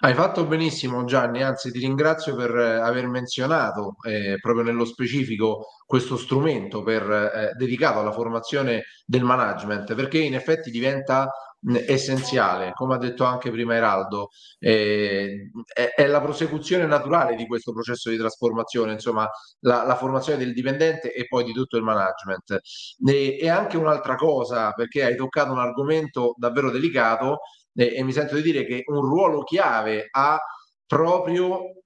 Hai 0.03 0.13
fatto 0.15 0.45
benissimo 0.45 1.05
Gianni, 1.05 1.43
anzi 1.43 1.72
ti 1.72 1.79
ringrazio 1.79 2.36
per 2.36 2.53
eh, 2.53 2.75
aver 2.75 3.07
menzionato 3.07 3.95
eh, 4.05 4.38
proprio 4.41 4.65
nello 4.65 4.83
specifico 4.83 5.67
questo 5.86 6.17
strumento 6.17 6.83
per, 6.83 7.10
eh, 7.10 7.51
dedicato 7.55 8.00
alla 8.00 8.12
formazione 8.12 8.83
del 9.05 9.24
management, 9.24 9.95
perché 9.95 10.17
in 10.17 10.36
effetti 10.36 10.72
diventa 10.72 11.29
essenziale, 11.88 12.74
come 12.74 12.95
ha 12.95 12.98
detto 12.98 13.24
anche 13.24 13.50
prima 13.50 13.75
Eraldo, 13.75 14.27
eh, 14.60 15.50
è, 15.74 15.93
è, 15.95 16.07
la 16.07 16.19
prosecuzione 16.19 16.86
naturale 16.86 17.36
di 17.38 17.48
questo 17.48 17.72
processo 17.72 18.10
di 18.10 18.17
trasformazione, 18.17 18.91
insomma, 18.91 19.25
la, 19.62 19.86
la 19.86 19.95
formazione 19.95 20.38
del 20.38 20.51
dipendente 20.53 21.13
e 21.13 21.27
poi 21.27 21.45
di 21.45 21.53
tutto 21.53 21.77
il 21.77 21.83
management. 21.83 22.60
E, 23.07 23.38
e 23.39 23.50
anche 23.50 23.77
un'altra 23.77 24.15
cosa, 24.15 24.72
perché 24.74 25.05
hai 25.05 25.15
toccato 25.15 25.53
un 25.53 25.60
argomento 25.60 26.36
davvero 26.38 26.69
delicato 26.69 27.39
e, 27.75 27.93
e 27.95 28.03
mi 28.03 28.11
sento 28.11 28.35
di 28.35 28.41
dire 28.41 28.65
che 28.65 28.83
un 28.87 29.01
ruolo 29.01 29.43
chiave 29.43 30.07
ha 30.11 30.39
proprio 30.85 31.82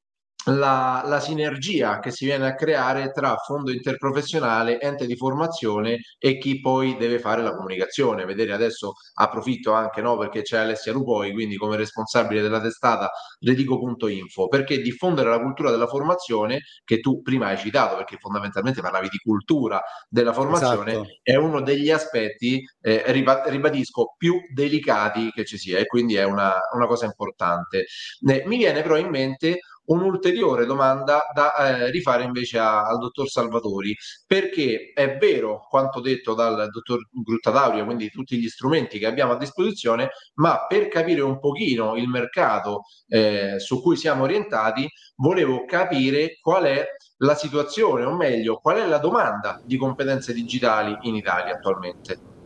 la, 0.48 1.04
la, 1.06 1.20
sinergia 1.20 2.00
che 2.00 2.12
si 2.12 2.26
viene 2.26 2.48
a 2.48 2.56
creare 2.56 3.12
tra 3.12 3.36
fondo 3.36 3.72
interprofessionale, 3.72 4.80
ente 4.80 5.06
di 5.06 5.16
formazione 5.16 6.00
e 6.18 6.38
chi 6.38 6.60
poi 6.60 6.96
deve 6.98 7.20
fare 7.20 7.42
la 7.42 7.56
comunicazione. 7.56 8.26
Vedere 8.26 8.54
adesso 8.54 8.94
approfitto 9.16 9.74
anche 9.74 10.02
no, 10.02 10.18
perché 10.18 10.42
c'è 10.42 10.60
Alessia 10.60 10.94
Lupoi, 10.94 11.34
quindi 11.34 11.58
come 11.58 11.76
responsabile 11.76 12.42
della 12.42 12.62
testata 12.62 13.10
redico.info, 13.40 14.48
perché 14.48 14.82
diffondere 14.82 15.30
la 15.30 15.42
cultura 15.42 15.70
della 15.70 15.88
formazione, 15.88 16.62
che 16.84 17.00
tu 17.00 17.22
prima 17.22 17.48
hai 17.48 17.58
citato, 17.58 17.96
perché 17.98 18.18
fondamentalmente 18.18 18.82
parlavi 18.82 19.10
di 19.10 19.18
cultura 19.18 19.82
della 20.08 20.34
formazione, 20.34 20.92
esatto. 20.92 21.08
è 21.24 21.36
uno 21.36 21.62
degli 21.62 21.90
aspetti, 21.90 22.64
eh, 22.82 23.04
ribadisco, 23.08 24.16
più 24.18 24.40
delicati 24.54 25.32
che 25.32 25.46
ci 25.46 25.58
sia 25.58 25.78
e 25.80 25.86
quindi 25.86 26.16
è 26.16 26.24
una, 26.24 26.54
una 26.74 26.88
cosa 26.88 27.06
importante. 27.06 27.86
Eh, 28.28 28.44
mi 28.46 28.58
viene 28.58 28.82
però 28.82 28.98
in 28.98 29.10
mente 29.10 29.60
un'ulteriore 29.88 30.66
domanda 30.66 31.24
da 31.34 31.54
eh, 31.56 31.92
rifare 31.92 32.24
invece 32.24 32.58
a, 32.60 32.88
al 32.88 32.98
dottor 33.00 33.28
Salvatori, 33.28 33.96
perché 34.26 34.92
è 34.94 35.18
vero 35.18 35.66
quanto 35.70 36.00
detto 36.00 36.34
dal 36.34 36.70
dottor 36.70 37.00
Gruttadaurio, 37.12 37.86
quindi 37.86 38.10
tutti 38.10 38.38
gli 38.38 38.48
strumenti 38.48 39.00
che 39.00 39.06
abbiamo 39.06 39.34
a 39.34 39.38
disposizione, 39.38 40.10
ma 40.36 40.66
per 40.68 40.88
capire 40.88 41.22
un 41.22 41.40
pochino 41.40 41.96
il 41.96 42.08
mercato 42.08 42.84
eh, 43.08 43.60
su 43.60 43.82
cui 43.82 43.96
siamo 43.96 44.24
orientati, 44.24 44.88
volevo 45.16 45.66
capire 45.66 46.38
qual 46.40 46.66
è 46.66 46.86
la 47.18 47.36
situazione, 47.36 48.04
o 48.04 48.16
meglio, 48.16 48.58
qual 48.58 48.78
è 48.78 48.86
la 48.86 49.00
domanda 49.00 49.62
di 49.64 49.78
competenze 49.78 50.34
digitali 50.34 50.98
in 51.02 51.16
Italia 51.16 51.54
attualmente. 51.54 52.37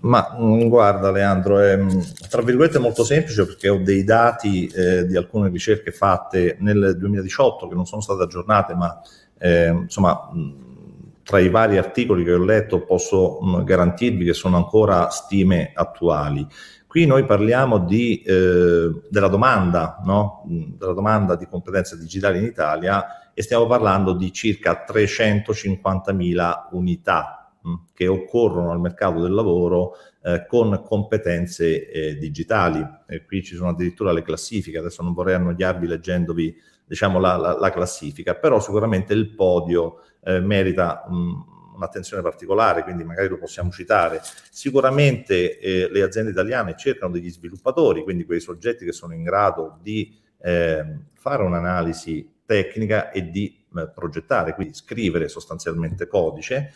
Ma 0.00 0.34
mm, 0.38 0.68
guarda 0.68 1.10
Leandro, 1.10 1.58
è 1.58 1.76
mm, 1.76 1.88
tra 2.28 2.42
virgolette 2.42 2.78
molto 2.78 3.04
semplice 3.04 3.44
perché 3.44 3.68
ho 3.68 3.78
dei 3.78 4.02
dati 4.04 4.66
eh, 4.66 5.06
di 5.06 5.16
alcune 5.16 5.50
ricerche 5.50 5.92
fatte 5.92 6.56
nel 6.60 6.96
2018 6.98 7.68
che 7.68 7.74
non 7.74 7.84
sono 7.84 8.00
state 8.00 8.22
aggiornate, 8.22 8.74
ma 8.74 8.98
eh, 9.38 9.68
insomma 9.68 10.30
mm, 10.34 10.50
tra 11.22 11.38
i 11.38 11.50
vari 11.50 11.76
articoli 11.76 12.24
che 12.24 12.32
ho 12.32 12.42
letto 12.42 12.84
posso 12.84 13.40
mh, 13.40 13.64
garantirvi 13.64 14.24
che 14.24 14.32
sono 14.32 14.56
ancora 14.56 15.10
stime 15.10 15.72
attuali. 15.74 16.46
Qui 16.86 17.06
noi 17.06 17.24
parliamo 17.24 17.78
di, 17.78 18.20
eh, 18.22 18.90
della 19.08 19.28
domanda, 19.28 20.00
no? 20.04 20.42
della 20.46 20.92
domanda 20.92 21.36
di 21.36 21.46
competenze 21.46 21.96
digitali 21.96 22.38
in 22.38 22.44
Italia 22.44 23.32
e 23.32 23.42
stiamo 23.42 23.66
parlando 23.66 24.12
di 24.12 24.32
circa 24.32 24.84
350.000 24.88 26.68
unità 26.72 27.39
che 27.92 28.06
occorrono 28.06 28.70
al 28.70 28.80
mercato 28.80 29.20
del 29.20 29.32
lavoro 29.32 29.96
eh, 30.22 30.46
con 30.46 30.82
competenze 30.82 31.90
eh, 31.90 32.16
digitali. 32.16 32.84
E 33.06 33.24
qui 33.24 33.42
ci 33.42 33.54
sono 33.54 33.70
addirittura 33.70 34.12
le 34.12 34.22
classifiche, 34.22 34.78
adesso 34.78 35.02
non 35.02 35.12
vorrei 35.12 35.34
annoiarvi 35.34 35.86
leggendovi 35.86 36.54
diciamo, 36.86 37.20
la, 37.20 37.36
la, 37.36 37.58
la 37.58 37.70
classifica, 37.70 38.34
però 38.34 38.60
sicuramente 38.60 39.12
il 39.14 39.34
podio 39.34 40.02
eh, 40.22 40.40
merita 40.40 41.04
mh, 41.08 41.74
un'attenzione 41.76 42.22
particolare, 42.22 42.82
quindi 42.82 43.04
magari 43.04 43.28
lo 43.28 43.38
possiamo 43.38 43.70
citare. 43.70 44.20
Sicuramente 44.50 45.58
eh, 45.58 45.88
le 45.90 46.02
aziende 46.02 46.30
italiane 46.30 46.74
cercano 46.76 47.12
degli 47.12 47.30
sviluppatori, 47.30 48.02
quindi 48.02 48.24
quei 48.24 48.40
soggetti 48.40 48.84
che 48.84 48.92
sono 48.92 49.14
in 49.14 49.22
grado 49.22 49.78
di 49.80 50.18
ehm, 50.42 51.06
fare 51.14 51.42
un'analisi 51.42 52.38
tecnica 52.44 53.10
e 53.10 53.30
di 53.30 53.64
eh, 53.76 53.88
progettare, 53.88 54.54
quindi 54.54 54.74
scrivere 54.74 55.28
sostanzialmente 55.28 56.06
codice, 56.06 56.72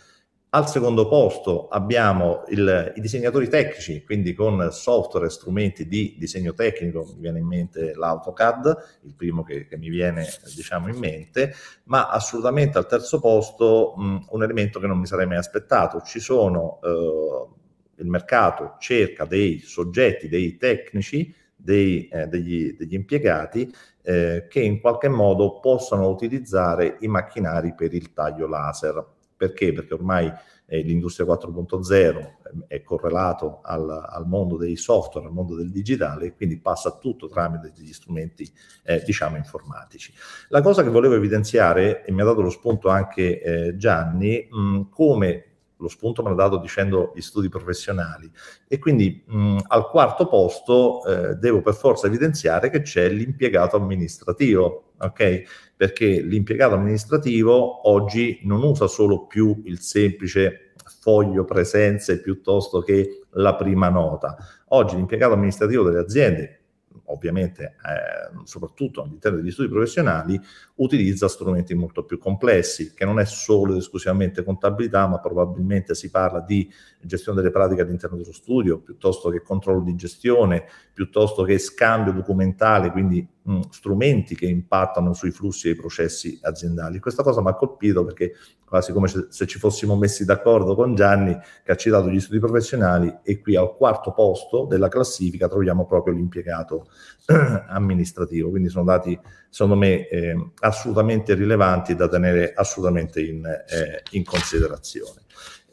al 0.55 0.69
secondo 0.69 1.09
posto 1.09 1.67
abbiamo 1.67 2.45
il, 2.47 2.93
i 2.95 3.01
disegnatori 3.01 3.49
tecnici, 3.49 4.05
quindi 4.05 4.35
con 4.35 4.69
software 4.71 5.27
e 5.27 5.31
strumenti 5.31 5.89
di 5.89 6.15
disegno 6.17 6.55
tecnico, 6.55 7.05
mi 7.15 7.23
viene 7.23 7.41
in 7.41 7.47
mente 7.47 7.93
l'AutoCAD, 7.97 9.01
il 9.03 9.15
primo 9.17 9.43
che, 9.43 9.67
che 9.67 9.77
mi 9.77 9.89
viene 9.89 10.25
diciamo 10.55 10.89
in 10.89 10.97
mente, 10.97 11.53
ma 11.85 12.09
assolutamente 12.09 12.79
al 12.79 12.87
terzo 12.87 13.19
posto 13.19 13.95
mh, 13.97 14.27
un 14.31 14.43
elemento 14.45 14.79
che 14.79 14.87
non 14.87 15.01
mi 15.01 15.07
sarei 15.07 15.27
mai 15.27 15.39
aspettato, 15.39 16.03
ci 16.03 16.21
sono, 16.21 16.79
eh, 16.85 18.03
il 18.03 18.07
mercato 18.07 18.77
cerca 18.79 19.25
dei 19.25 19.59
soggetti, 19.59 20.29
dei 20.29 20.57
tecnici, 20.57 21.35
dei, 21.57 22.07
eh, 22.07 22.29
degli, 22.29 22.77
degli, 22.77 22.95
impiegati 22.95 23.75
eh, 24.03 24.47
che 24.49 24.61
in 24.61 24.81
qualche 24.81 25.09
modo 25.09 25.59
possano 25.59 26.09
utilizzare 26.09 26.99
i 27.01 27.09
macchinari 27.09 27.75
per 27.75 27.93
il 27.93 28.13
taglio 28.13 28.47
laser 28.47 29.14
perché? 29.47 29.73
Perché 29.73 29.95
ormai 29.95 30.33
eh, 30.67 30.81
l'industria 30.81 31.27
4.0 31.27 31.93
ehm, 31.93 32.65
è 32.67 32.83
correlato 32.83 33.61
al, 33.63 33.89
al, 33.89 34.27
mondo 34.27 34.57
dei 34.57 34.77
software, 34.77 35.27
al 35.27 35.33
mondo 35.33 35.55
del 35.55 35.71
digitale, 35.71 36.27
e 36.27 36.35
quindi 36.35 36.59
passa 36.59 36.97
tutto 36.99 37.29
tramite 37.29 37.73
degli 37.75 37.93
strumenti, 37.93 38.51
eh, 38.85 39.03
diciamo, 39.05 39.37
informatici. 39.37 40.13
La 40.49 40.63
cosa 40.63 40.83
che 40.83 40.91
volevo 40.91 41.15
evidenziare, 41.15 42.05
e 42.05 42.13
mi 42.13 42.23
ha 42.23 42.25
dato 42.25 42.41
lo 42.41 42.51
spunto 42.51 42.89
anche 42.89 43.41
eh, 43.41 43.77
Gianni, 43.77 44.49
mh, 44.51 44.89
come 44.89 45.54
lo 45.85 45.89
spunto 45.89 46.23
me 46.23 46.31
l'ha 46.31 46.35
dato 46.37 46.59
dicendo 46.59 47.13
gli 47.15 47.21
studi 47.21 47.49
professionali 47.49 48.31
e 48.67 48.79
quindi 48.79 49.23
mh, 49.27 49.59
al 49.69 49.89
quarto 49.89 50.27
posto 50.27 51.05
eh, 51.05 51.35
devo 51.35 51.61
per 51.61 51.75
forza 51.75 52.07
evidenziare 52.07 52.71
che 52.71 52.81
c'è 52.81 53.09
l'impiegato 53.09 53.77
amministrativo, 53.77 54.95
ok? 54.99 55.43
Perché 55.77 56.23
l'impiegato 56.23 56.75
amministrativo 56.75 57.89
oggi 57.89 58.41
non 58.45 58.63
usa 58.63 58.87
solo 58.87 59.27
più 59.27 59.63
il 59.65 59.81
semplice 59.81 60.73
foglio 61.01 61.45
presenze 61.45 62.21
piuttosto 62.21 62.81
che 62.81 63.25
la 63.33 63.55
prima 63.55 63.89
nota. 63.89 64.37
Oggi 64.69 64.97
l'impiegato 64.97 65.35
amministrativo 65.35 65.83
delle 65.83 66.01
aziende, 66.01 66.64
ovviamente 67.07 67.77
eh, 67.85 68.45
soprattutto 68.45 69.03
all'interno 69.03 69.39
degli 69.39 69.51
studi 69.51 69.69
professionali, 69.69 70.41
utilizza 70.77 71.29
strumenti 71.29 71.75
molto 71.75 72.05
più 72.05 72.19
complessi, 72.19 72.93
che 72.95 73.05
non 73.05 73.19
è 73.19 73.25
solo 73.25 73.73
ed 73.73 73.79
esclusivamente 73.79 74.45
contabilità, 74.45 75.07
ma 75.07 75.19
probabilmente 75.19 75.95
si 75.95 76.11
parla 76.11 76.41
di 76.41 76.71
gestione 77.01 77.39
delle 77.39 77.53
pratiche 77.53 77.83
all'interno 77.83 78.17
dello 78.17 78.33
studio, 78.33 78.81
piuttosto 78.81 79.31
che 79.31 79.43
controllo 79.43 79.83
di 79.83 79.95
gestione, 79.95 80.65
piuttosto 80.93 81.43
che 81.43 81.59
scambio 81.59 82.13
documentale, 82.13 82.91
quindi 82.91 83.27
mh, 83.45 83.61
strumenti 83.71 84.35
che 84.35 84.47
impattano 84.47 85.13
sui 85.13 85.31
flussi 85.31 85.69
e 85.69 85.73
i 85.73 85.77
processi 85.77 86.39
aziendali. 86.43 86.99
Questa 86.99 87.23
cosa 87.23 87.41
mi 87.43 87.49
ha 87.49 87.55
colpito 87.55 88.05
perché 88.05 88.33
quasi 88.65 88.93
come 88.93 89.09
se, 89.09 89.27
se 89.29 89.47
ci 89.47 89.59
fossimo 89.59 89.97
messi 89.97 90.25
d'accordo 90.25 90.75
con 90.75 90.95
Gianni 90.95 91.37
che 91.63 91.73
ha 91.73 91.77
citato 91.77 92.11
gli 92.11 92.21
studi 92.21 92.39
professionali 92.39 93.19
e 93.23 93.41
qui 93.41 93.57
al 93.57 93.75
quarto 93.77 94.13
posto 94.13 94.65
della 94.65 94.89
classifica 94.89 95.49
troviamo 95.49 95.87
proprio 95.87 96.15
l'impiegato 96.15 96.89
amministrativo, 97.69 98.51
quindi 98.51 98.69
sono 98.69 98.85
dati 98.85 99.19
secondo 99.49 99.77
me 99.77 100.09
eh, 100.09 100.35
assolutamente 100.61 101.35
rilevanti 101.35 101.95
da 101.95 102.09
tenere 102.09 102.53
assolutamente 102.55 103.21
in, 103.21 103.45
eh, 103.45 104.03
in 104.11 104.25
considerazione. 104.25 105.23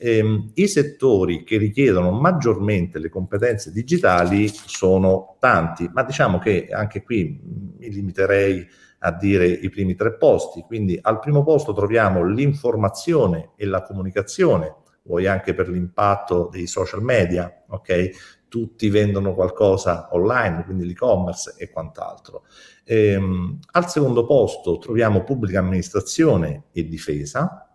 Eh, 0.03 0.51
I 0.55 0.67
settori 0.67 1.43
che 1.43 1.57
richiedono 1.57 2.09
maggiormente 2.09 2.97
le 2.97 3.09
competenze 3.09 3.71
digitali 3.71 4.47
sono 4.47 5.35
tanti, 5.39 5.87
ma 5.93 6.01
diciamo 6.01 6.39
che 6.39 6.69
anche 6.71 7.03
qui 7.03 7.39
mi 7.77 7.87
limiterei 7.87 8.65
a 9.03 9.11
dire 9.11 9.45
i 9.45 9.69
primi 9.69 9.93
tre 9.93 10.15
posti. 10.15 10.61
Quindi 10.61 10.97
al 10.99 11.19
primo 11.19 11.43
posto 11.43 11.71
troviamo 11.73 12.25
l'informazione 12.25 13.51
e 13.55 13.67
la 13.67 13.83
comunicazione, 13.83 14.75
vuoi 15.03 15.27
anche 15.27 15.53
per 15.53 15.69
l'impatto 15.69 16.49
dei 16.51 16.65
social 16.65 17.03
media, 17.03 17.63
ok? 17.67 18.09
Tutti 18.47 18.89
vendono 18.89 19.35
qualcosa 19.35 20.09
online, 20.13 20.63
quindi 20.65 20.87
l'e-commerce 20.87 21.53
e 21.59 21.69
quant'altro. 21.69 22.45
Ehm, 22.85 23.59
al 23.73 23.87
secondo 23.87 24.25
posto 24.25 24.79
troviamo 24.79 25.23
pubblica 25.23 25.59
amministrazione 25.59 26.63
e 26.71 26.87
difesa. 26.87 27.70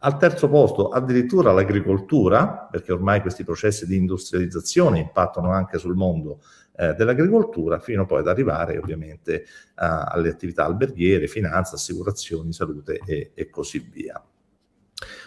Al 0.00 0.16
terzo 0.16 0.48
posto 0.48 0.90
addirittura 0.90 1.52
l'agricoltura, 1.52 2.68
perché 2.70 2.92
ormai 2.92 3.20
questi 3.20 3.42
processi 3.42 3.84
di 3.84 3.96
industrializzazione 3.96 5.00
impattano 5.00 5.50
anche 5.50 5.78
sul 5.78 5.96
mondo 5.96 6.40
eh, 6.76 6.94
dell'agricoltura, 6.94 7.80
fino 7.80 8.06
poi 8.06 8.20
ad 8.20 8.28
arrivare 8.28 8.78
ovviamente 8.78 9.44
a, 9.74 10.04
alle 10.04 10.28
attività 10.28 10.64
alberghiere, 10.64 11.26
finanza, 11.26 11.74
assicurazioni, 11.74 12.52
salute 12.52 13.00
e, 13.04 13.32
e 13.34 13.50
così 13.50 13.88
via. 13.90 14.22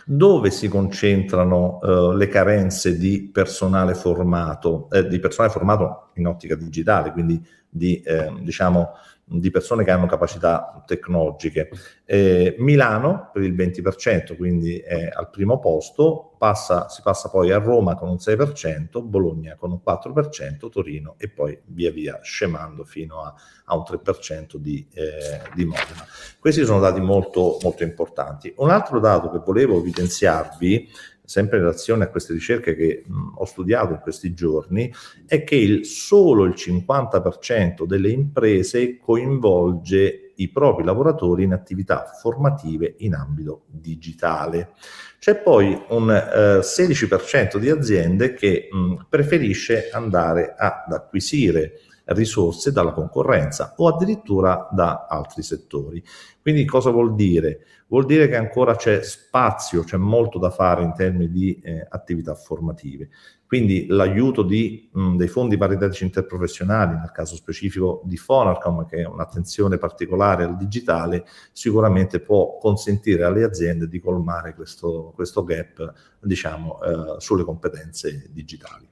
Dove 0.05 0.51
si 0.51 0.69
concentrano 0.69 1.79
eh, 1.81 2.15
le 2.15 2.27
carenze 2.29 2.97
di 2.97 3.29
personale 3.31 3.93
formato, 3.93 4.89
eh, 4.89 5.05
di 5.05 5.19
personale 5.19 5.51
formato 5.51 6.11
in 6.15 6.27
ottica 6.27 6.55
digitale, 6.55 7.11
quindi 7.11 7.45
di 7.67 8.01
eh, 8.01 8.33
diciamo 8.41 8.91
di 9.39 9.49
persone 9.49 9.83
che 9.83 9.91
hanno 9.91 10.07
capacità 10.07 10.83
tecnologiche. 10.85 11.69
Eh, 12.05 12.55
Milano 12.59 13.29
per 13.31 13.43
il 13.43 13.53
20%, 13.53 14.35
quindi 14.35 14.77
è 14.79 15.09
al 15.11 15.29
primo 15.29 15.59
posto, 15.59 16.35
passa, 16.37 16.89
si 16.89 17.01
passa 17.01 17.29
poi 17.29 17.51
a 17.51 17.59
Roma 17.59 17.95
con 17.95 18.09
un 18.09 18.15
6%, 18.15 19.01
Bologna 19.03 19.55
con 19.55 19.71
un 19.71 19.79
4%, 19.85 20.69
Torino 20.69 21.15
e 21.17 21.29
poi 21.29 21.57
via 21.65 21.91
via 21.91 22.19
scemando 22.21 22.83
fino 22.83 23.21
a, 23.21 23.33
a 23.65 23.75
un 23.75 23.83
3% 23.87 24.55
di, 24.55 24.85
eh, 24.93 25.41
di 25.55 25.65
Modena. 25.65 26.05
Questi 26.39 26.65
sono 26.65 26.79
dati 26.79 26.99
molto, 26.99 27.57
molto 27.61 27.83
importanti. 27.83 28.53
Un 28.57 28.69
altro 28.69 28.99
dato 28.99 29.29
che 29.29 29.37
volevo 29.37 29.77
evidenziarvi 29.77 30.89
sempre 31.31 31.57
in 31.57 31.63
relazione 31.63 32.03
a 32.03 32.09
queste 32.09 32.33
ricerche 32.33 32.75
che 32.75 33.03
mh, 33.07 33.35
ho 33.35 33.45
studiato 33.45 33.93
in 33.93 33.99
questi 34.01 34.33
giorni, 34.33 34.93
è 35.25 35.45
che 35.45 35.55
il, 35.55 35.85
solo 35.85 36.43
il 36.43 36.53
50% 36.57 37.85
delle 37.85 38.09
imprese 38.09 38.97
coinvolge 38.97 40.33
i 40.35 40.49
propri 40.49 40.83
lavoratori 40.83 41.43
in 41.43 41.53
attività 41.53 42.03
formative 42.19 42.95
in 42.97 43.13
ambito 43.13 43.63
digitale. 43.67 44.73
C'è 45.19 45.37
poi 45.37 45.79
un 45.89 46.09
eh, 46.11 46.59
16% 46.59 47.57
di 47.57 47.69
aziende 47.69 48.33
che 48.33 48.67
mh, 48.69 49.05
preferisce 49.07 49.89
andare 49.91 50.53
ad 50.57 50.91
acquisire 50.91 51.79
risorse 52.13 52.71
dalla 52.71 52.91
concorrenza 52.93 53.73
o 53.77 53.87
addirittura 53.87 54.67
da 54.71 55.07
altri 55.09 55.43
settori. 55.43 56.03
Quindi 56.41 56.65
cosa 56.65 56.89
vuol 56.89 57.13
dire? 57.15 57.65
Vuol 57.87 58.05
dire 58.05 58.27
che 58.27 58.37
ancora 58.37 58.75
c'è 58.75 59.03
spazio, 59.03 59.83
c'è 59.83 59.97
molto 59.97 60.39
da 60.39 60.49
fare 60.49 60.81
in 60.81 60.93
termini 60.93 61.29
di 61.29 61.59
eh, 61.61 61.85
attività 61.89 62.35
formative. 62.35 63.09
Quindi 63.45 63.85
l'aiuto 63.87 64.43
di, 64.43 64.89
mh, 64.93 65.17
dei 65.17 65.27
fondi 65.27 65.57
paritetici 65.57 66.05
interprofessionali, 66.05 66.95
nel 66.95 67.11
caso 67.11 67.35
specifico 67.35 68.01
di 68.05 68.15
Fonarcom, 68.15 68.85
che 68.85 69.01
è 69.01 69.05
un'attenzione 69.05 69.77
particolare 69.77 70.45
al 70.45 70.55
digitale, 70.55 71.25
sicuramente 71.51 72.21
può 72.21 72.57
consentire 72.57 73.25
alle 73.25 73.43
aziende 73.43 73.89
di 73.89 73.99
colmare 73.99 74.55
questo, 74.55 75.11
questo 75.13 75.43
gap 75.43 75.93
diciamo, 76.21 76.81
eh, 76.81 77.15
sulle 77.19 77.43
competenze 77.43 78.29
digitali. 78.31 78.87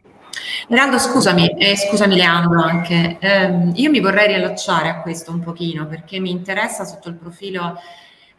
Leandro, 0.67 0.99
scusami, 0.99 1.49
eh, 1.57 1.75
scusami 1.75 2.15
Leandro 2.15 2.61
anche, 2.61 3.17
eh, 3.19 3.71
io 3.73 3.89
mi 3.89 3.99
vorrei 3.99 4.27
riallacciare 4.27 4.89
a 4.89 5.01
questo 5.01 5.31
un 5.31 5.39
pochino 5.39 5.87
perché 5.87 6.19
mi 6.19 6.29
interessa 6.29 6.83
sotto 6.85 7.09
il 7.09 7.15
profilo 7.15 7.75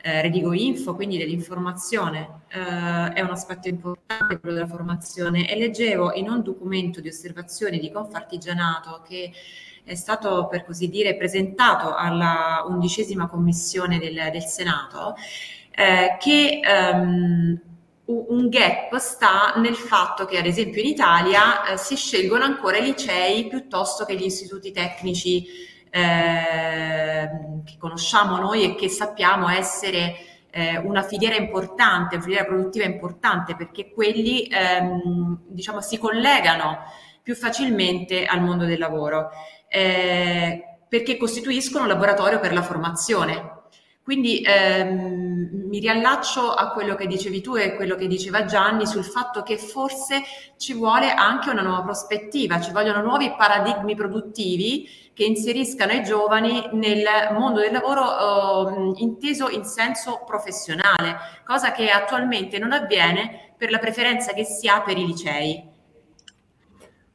eh, 0.02 0.22
Redigo 0.22 0.52
Info, 0.52 0.94
quindi 0.94 1.18
dell'informazione, 1.18 2.42
eh, 2.48 3.12
è 3.12 3.20
un 3.20 3.30
aspetto 3.30 3.68
importante 3.68 4.38
quello 4.40 4.54
della 4.54 4.66
formazione. 4.66 5.48
E 5.48 5.56
leggevo 5.56 6.12
in 6.14 6.30
un 6.30 6.42
documento 6.42 7.00
di 7.00 7.08
osservazione 7.08 7.78
di 7.78 7.90
Confartigianato 7.90 9.02
che 9.06 9.32
è 9.84 9.94
stato 9.94 10.46
per 10.46 10.64
così 10.64 10.88
dire 10.88 11.16
presentato 11.16 11.94
alla 11.94 12.64
undicesima 12.66 13.28
commissione 13.28 13.98
del, 13.98 14.30
del 14.30 14.44
Senato 14.44 15.16
eh, 15.70 16.16
che 16.18 16.60
um, 16.64 17.60
un 18.10 18.48
gap 18.48 18.96
sta 18.96 19.54
nel 19.56 19.74
fatto 19.74 20.24
che 20.24 20.38
ad 20.38 20.46
esempio 20.46 20.80
in 20.80 20.88
Italia 20.88 21.64
eh, 21.64 21.76
si 21.76 21.96
scelgono 21.96 22.44
ancora 22.44 22.78
i 22.78 22.82
licei 22.82 23.46
piuttosto 23.46 24.04
che 24.04 24.16
gli 24.16 24.24
istituti 24.24 24.72
tecnici 24.72 25.46
eh, 25.90 27.28
che 27.64 27.76
conosciamo 27.78 28.38
noi 28.38 28.64
e 28.64 28.74
che 28.74 28.88
sappiamo 28.88 29.48
essere 29.48 30.14
eh, 30.50 30.78
una 30.78 31.02
filiera 31.02 31.36
importante, 31.36 32.16
una 32.16 32.24
filiera 32.24 32.44
produttiva 32.44 32.84
importante 32.84 33.54
perché 33.54 33.92
quelli 33.92 34.48
ehm, 34.50 35.42
diciamo 35.48 35.80
si 35.80 35.98
collegano 35.98 36.78
più 37.22 37.34
facilmente 37.34 38.24
al 38.24 38.40
mondo 38.40 38.64
del 38.64 38.78
lavoro 38.78 39.30
eh, 39.68 40.64
perché 40.88 41.16
costituiscono 41.16 41.84
un 41.84 41.90
laboratorio 41.90 42.40
per 42.40 42.52
la 42.52 42.62
formazione 42.62 43.58
quindi 44.10 44.42
ehm, 44.44 45.66
mi 45.68 45.78
riallaccio 45.78 46.50
a 46.50 46.72
quello 46.72 46.96
che 46.96 47.06
dicevi 47.06 47.40
tu 47.40 47.54
e 47.54 47.76
quello 47.76 47.94
che 47.94 48.08
diceva 48.08 48.44
Gianni 48.44 48.84
sul 48.84 49.04
fatto 49.04 49.44
che 49.44 49.56
forse 49.56 50.22
ci 50.56 50.74
vuole 50.74 51.12
anche 51.12 51.48
una 51.48 51.62
nuova 51.62 51.82
prospettiva, 51.82 52.60
ci 52.60 52.72
vogliono 52.72 53.02
nuovi 53.02 53.32
paradigmi 53.38 53.94
produttivi 53.94 54.88
che 55.14 55.22
inseriscano 55.22 55.92
i 55.92 56.02
giovani 56.02 56.70
nel 56.72 57.04
mondo 57.38 57.60
del 57.60 57.70
lavoro 57.70 58.96
eh, 58.96 59.00
inteso 59.00 59.48
in 59.48 59.62
senso 59.62 60.24
professionale, 60.26 61.16
cosa 61.46 61.70
che 61.70 61.88
attualmente 61.88 62.58
non 62.58 62.72
avviene 62.72 63.54
per 63.56 63.70
la 63.70 63.78
preferenza 63.78 64.32
che 64.32 64.42
si 64.42 64.66
ha 64.66 64.82
per 64.82 64.98
i 64.98 65.06
licei. 65.06 65.68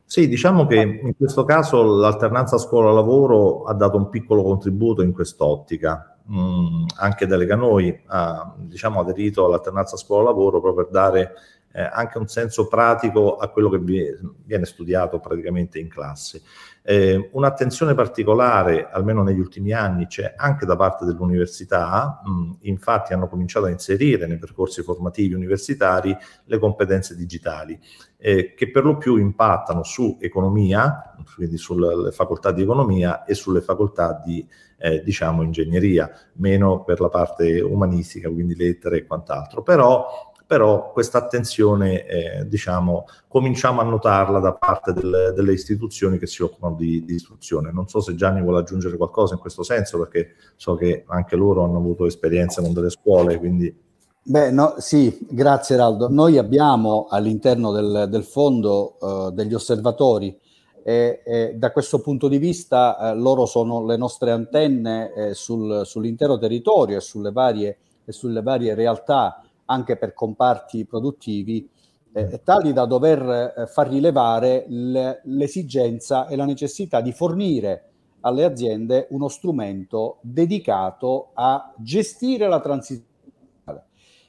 Sì, 0.06 0.30
diciamo 0.30 0.66
che 0.66 0.78
in 0.78 1.18
questo 1.18 1.44
caso 1.44 1.84
l'alternanza 1.84 2.58
scuola-lavoro 2.58 3.66
ha 3.66 3.74
dato 3.74 3.98
un 3.98 4.08
piccolo 4.08 4.44
contributo 4.44 5.02
in 5.02 5.12
quest'ottica 5.12 6.15
mh, 6.26 6.86
anche 6.98 7.28
Delega 7.28 7.56
Noi 7.56 7.98
ha 8.08 8.54
diciamo, 8.58 9.00
aderito 9.00 9.46
all'alternanza 9.46 9.98
scuola-lavoro 9.98 10.62
proprio 10.62 10.84
per 10.86 10.92
dare 10.92 11.34
eh, 11.72 11.82
anche 11.82 12.18
un 12.18 12.28
senso 12.28 12.68
pratico 12.68 13.36
a 13.36 13.50
quello 13.50 13.70
che 13.70 13.80
viene 13.80 14.66
studiato 14.66 15.20
praticamente 15.20 15.78
in 15.78 15.90
classe. 15.90 16.42
Eh, 16.88 17.30
un'attenzione 17.32 17.96
particolare, 17.96 18.88
almeno 18.92 19.24
negli 19.24 19.40
ultimi 19.40 19.72
anni, 19.72 20.06
c'è 20.06 20.36
anche 20.38 20.68
da 20.68 20.76
parte 20.76 21.04
dell'università, 21.04 22.22
mh, 22.24 22.58
infatti 22.62 23.12
hanno 23.12 23.28
cominciato 23.28 23.66
a 23.66 23.72
inserire 23.72 24.28
nei 24.28 24.38
percorsi 24.38 24.84
formativi 24.84 25.34
universitari 25.34 26.16
le 26.44 26.60
competenze 26.60 27.16
digitali, 27.16 27.80
eh, 28.18 28.54
che 28.54 28.70
per 28.70 28.84
lo 28.84 28.98
più 28.98 29.18
impattano 29.18 29.82
su 29.82 30.20
economia, 30.22 31.16
quindi 31.36 31.58
sulle 31.58 32.12
facoltà 32.12 32.52
di 32.52 32.62
economia 32.62 33.24
e 33.24 33.34
sulle 33.34 33.62
facoltà 33.62 34.22
di 34.24 34.48
eh, 34.78 35.02
diciamo 35.02 35.42
ingegneria, 35.42 36.12
meno 36.34 36.84
per 36.84 37.00
la 37.00 37.10
parte 37.10 37.62
umanistica, 37.62 38.30
quindi 38.30 38.56
lettere 38.56 38.98
e 38.98 39.06
quant'altro. 39.08 39.64
Però 39.64 40.34
però 40.46 40.92
questa 40.92 41.18
attenzione, 41.18 42.06
eh, 42.06 42.48
diciamo, 42.48 43.06
cominciamo 43.28 43.82
a 43.82 43.84
notarla 43.84 44.40
da 44.40 44.54
parte 44.54 44.94
del, 44.94 45.34
delle 45.36 45.54
istituzioni 45.54 46.18
che 46.20 46.28
si 46.28 46.44
occupano 46.44 46.76
di, 46.76 47.04
di, 47.04 47.16
istruzione. 47.16 47.72
Non 47.72 47.88
so 47.88 48.00
se 48.00 48.16
Gianni 48.16 48.42
vuole 48.42 48.60
aggiungere 48.60 48.98
qualcosa 48.98 49.34
in 49.34 49.40
questo 49.40 49.64
senso, 49.64 49.98
perché 49.98 50.36
so 50.56 50.76
che 50.76 51.04
anche 51.08 51.36
loro 51.36 51.64
hanno 51.64 51.78
avuto 51.78 52.06
esperienze 52.06 52.62
con 52.62 52.74
delle 52.74 52.90
scuole, 52.90 53.38
quindi... 53.40 53.84
Beh, 54.28 54.52
no, 54.52 54.76
sì, 54.78 55.18
grazie 55.30 55.76
Raldo. 55.76 56.10
Noi 56.10 56.38
abbiamo 56.38 57.08
all'interno 57.10 57.72
del, 57.72 58.08
del 58.10 58.24
fondo 58.24 58.98
uh, 59.00 59.30
degli 59.32 59.54
osservatori 59.54 60.36
e, 60.84 61.22
e, 61.24 61.54
da 61.56 61.72
questo 61.72 62.00
punto 62.00 62.28
di 62.28 62.38
vista 62.38 62.98
eh, 62.98 63.16
loro 63.16 63.46
sono 63.46 63.86
le 63.86 63.98
nostre 63.98 64.32
antenne 64.32 65.14
eh, 65.14 65.34
sul, 65.34 65.82
sull'intero 65.84 66.38
territorio 66.38 66.98
e 66.98 67.02
sulle 67.02 67.32
varie, 67.32 67.78
e 68.06 68.12
sulle 68.12 68.42
varie 68.44 68.76
realtà 68.76 69.45
anche 69.66 69.98
per 69.98 70.14
comparti 70.14 70.86
produttivi 70.86 71.70
eh, 72.14 72.42
tali 72.44 72.72
da 72.72 72.86
dover 72.86 73.54
eh, 73.58 73.68
far 73.68 73.90
rilevare 73.90 74.66
l- 74.70 75.20
l'esigenza 75.24 76.28
e 76.28 76.36
la 76.36 76.46
necessità 76.46 77.02
di 77.02 77.12
fornire 77.12 77.90
alle 78.22 78.46
aziende 78.46 79.08
uno 79.12 79.28
strumento 79.28 80.18
dedicato 80.22 81.32
a 81.34 81.74
gestire 81.78 82.48
la 82.48 82.60
transizione. 82.60 83.14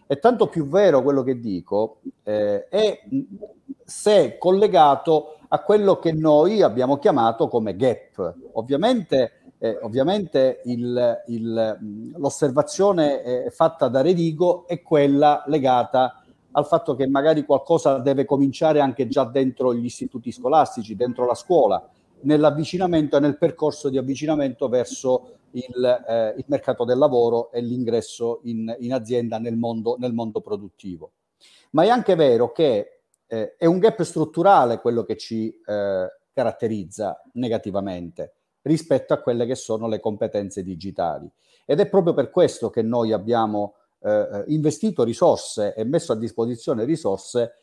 È 0.07 0.18
tanto 0.18 0.49
più 0.49 0.66
vero 0.68 1.03
quello 1.03 1.22
che 1.22 1.40
dico, 1.40 2.01
eh, 2.22 2.68
è 2.68 3.01
se 3.85 4.37
collegato 4.38 5.36
a 5.48 5.62
quello 5.62 5.98
che 5.98 6.12
noi 6.12 6.62
abbiamo 6.62 6.98
chiamato 6.98 7.48
come 7.48 7.76
gap. 7.76 8.35
Ovviamente, 8.52 9.52
eh, 9.59 9.78
ovviamente 9.82 10.61
il, 10.64 11.22
il, 11.28 11.78
l'osservazione 12.16 13.22
eh, 13.22 13.50
fatta 13.50 13.88
da 13.88 14.00
Redigo 14.00 14.66
è 14.66 14.82
quella 14.82 15.44
legata 15.46 16.22
al 16.52 16.66
fatto 16.66 16.94
che 16.94 17.06
magari 17.06 17.44
qualcosa 17.44 17.98
deve 17.98 18.24
cominciare 18.24 18.80
anche 18.80 19.06
già 19.09 19.24
dentro 19.24 19.74
gli 19.74 19.85
istituti 19.85 20.32
scolastici, 20.32 20.96
dentro 20.96 21.26
la 21.26 21.35
scuola, 21.35 21.87
nell'avvicinamento 22.22 23.18
e 23.18 23.20
nel 23.20 23.37
percorso 23.37 23.90
di 23.90 23.98
avvicinamento 23.98 24.68
verso 24.68 25.37
il, 25.50 26.04
eh, 26.09 26.35
il 26.37 26.44
mercato 26.46 26.85
del 26.85 26.96
lavoro 26.96 27.50
e 27.52 27.61
l'ingresso 27.61 28.40
in, 28.44 28.74
in 28.80 28.94
azienda 28.94 29.38
nel 29.38 29.56
mondo, 29.56 29.96
nel 29.98 30.14
mondo 30.14 30.40
produttivo. 30.40 31.12
Ma 31.70 31.85
è 31.85 31.88
anche 31.88 32.14
vero 32.14 32.52
che 32.52 32.95
eh, 33.27 33.57
è 33.57 33.67
un 33.67 33.79
gap 33.79 34.03
strutturale 34.03 34.81
quello 34.81 35.03
che 35.03 35.17
ci 35.17 35.49
eh, 35.49 36.09
caratterizza 36.33 37.23
negativamente 37.35 38.35
rispetto 38.62 39.15
a 39.15 39.21
quelle 39.21 39.47
che 39.47 39.55
sono 39.55 39.89
le 39.89 40.01
competenze 40.01 40.62
digitali. 40.62 41.31
Ed 41.65 41.81
è 41.81 41.89
proprio 41.89 42.15
per 42.15 42.31
questo 42.31 42.71
che 42.71 42.83
noi 42.83 43.12
abbiamo 43.12 43.75
eh, 44.01 44.45
investito 44.49 45.03
risorse 45.03 45.75
e 45.75 45.85
messo 45.85 46.12
a 46.12 46.17
disposizione 46.17 46.85
risorse 46.85 47.55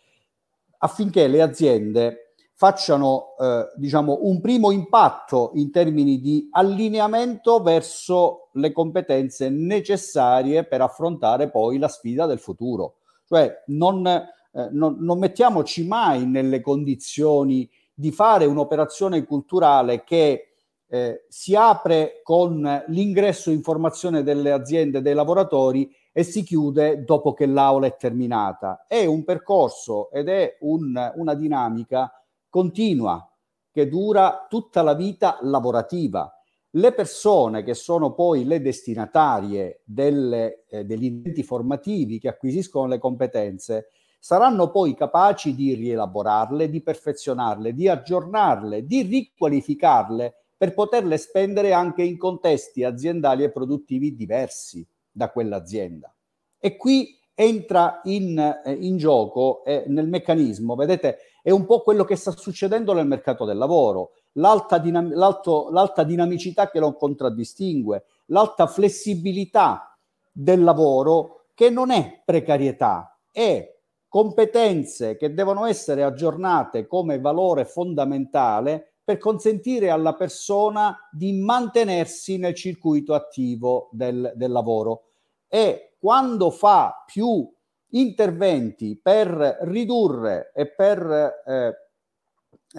affinché 0.80 1.28
le 1.28 1.42
aziende 1.42 2.34
facciano 2.56 3.36
eh, 3.40 3.72
diciamo, 3.76 4.20
un 4.22 4.40
primo 4.40 4.72
impatto 4.72 5.52
in 5.56 5.72
termini 5.72 6.20
di 6.20 6.48
allineamento 6.52 7.62
verso 7.62 8.50
le 8.54 8.72
competenze 8.72 9.50
necessarie 9.50 10.64
per 10.66 10.82
affrontare 10.82 11.50
poi 11.50 11.78
la 11.78 11.88
sfida 11.88 12.26
del 12.26 12.40
futuro. 12.40 12.98
Cioè 13.26 13.64
non 13.68 14.06
eh, 14.54 14.70
non, 14.72 14.98
non 15.00 15.20
mettiamoci 15.20 15.86
mai 15.86 16.26
nelle 16.26 16.62
condizioni 16.62 17.70
di 17.94 18.12
fare 18.12 18.46
un'operazione 18.46 19.24
culturale 19.24 20.04
che 20.04 20.54
eh, 20.88 21.26
si 21.28 21.56
apre 21.56 22.22
con 22.22 22.84
l'ingresso 22.88 23.50
in 23.50 23.64
formazione 23.64 24.22
delle 24.22 24.52
aziende, 24.52 25.02
dei 25.02 25.16
lavoratori 25.16 25.92
e 26.12 26.22
si 26.22 26.44
chiude 26.44 27.04
dopo 27.04 27.34
che 27.34 27.48
l'aula 27.48 27.88
è 27.88 27.96
terminata. 27.96 28.86
È 28.88 29.04
un 29.06 29.24
percorso 29.24 30.12
ed 30.12 30.30
è 30.30 30.58
un, 30.62 31.12
una 31.16 31.34
dinamica 31.34 32.12
continua 32.48 33.28
che 33.72 33.88
dura 33.88 34.46
tutta 34.48 34.84
la 34.84 34.94
vita 34.94 35.40
lavorativa. 35.42 36.32
Le 36.76 36.94
persone 36.94 37.64
che 37.64 37.74
sono 37.74 38.14
poi 38.14 38.46
le 38.46 38.62
destinatarie 38.62 39.82
delle, 39.84 40.66
eh, 40.68 40.86
degli 40.86 41.06
enti 41.06 41.42
formativi 41.42 42.20
che 42.20 42.28
acquisiscono 42.28 42.86
le 42.86 43.00
competenze 43.00 43.88
saranno 44.24 44.72
poi 44.72 44.96
capaci 44.96 45.54
di 45.54 45.74
rielaborarle, 45.74 46.70
di 46.70 46.82
perfezionarle, 46.82 47.74
di 47.74 47.90
aggiornarle, 47.90 48.86
di 48.86 49.02
riqualificarle 49.02 50.34
per 50.56 50.74
poterle 50.74 51.18
spendere 51.18 51.74
anche 51.74 52.04
in 52.04 52.18
contesti 52.18 52.86
aziendali 52.86 53.44
e 53.44 53.52
produttivi 53.52 54.16
diversi 54.16 54.88
da 55.12 55.30
quell'azienda. 55.30 56.10
E 56.58 56.78
qui 56.78 57.20
entra 57.34 58.00
in, 58.06 58.40
eh, 58.40 58.72
in 58.72 58.96
gioco 58.96 59.62
eh, 59.66 59.84
nel 59.88 60.08
meccanismo, 60.08 60.76
vedete, 60.76 61.18
è 61.42 61.52
un 61.52 61.66
po' 61.66 61.82
quello 61.82 62.06
che 62.06 62.16
sta 62.16 62.32
succedendo 62.32 62.94
nel 62.94 63.06
mercato 63.06 63.44
del 63.44 63.58
lavoro, 63.58 64.12
l'alta, 64.34 64.78
dinam- 64.78 65.12
l'alta 65.12 66.04
dinamicità 66.04 66.70
che 66.70 66.80
lo 66.80 66.96
contraddistingue, 66.96 68.06
l'alta 68.28 68.68
flessibilità 68.68 69.98
del 70.32 70.64
lavoro 70.64 71.48
che 71.54 71.70
non 71.70 71.92
è 71.92 72.22
precarietà, 72.24 73.20
è 73.30 73.73
competenze 74.14 75.18
che 75.18 75.34
devono 75.34 75.66
essere 75.66 76.04
aggiornate 76.04 76.86
come 76.86 77.20
valore 77.20 77.66
fondamentale 77.66 78.98
per 79.04 79.18
consentire 79.18 79.90
alla 79.90 80.14
persona 80.14 80.96
di 81.12 81.32
mantenersi 81.34 82.38
nel 82.38 82.54
circuito 82.54 83.16
attivo 83.16 83.90
del, 83.92 84.32
del 84.36 84.52
lavoro. 84.52 85.06
E 85.48 85.96
quando 85.98 86.52
fa 86.52 87.04
più 87.12 87.52
interventi 87.94 89.00
per 89.02 89.58
ridurre 89.62 90.52
e 90.54 90.68
per 90.68 91.42
eh, 91.48 91.76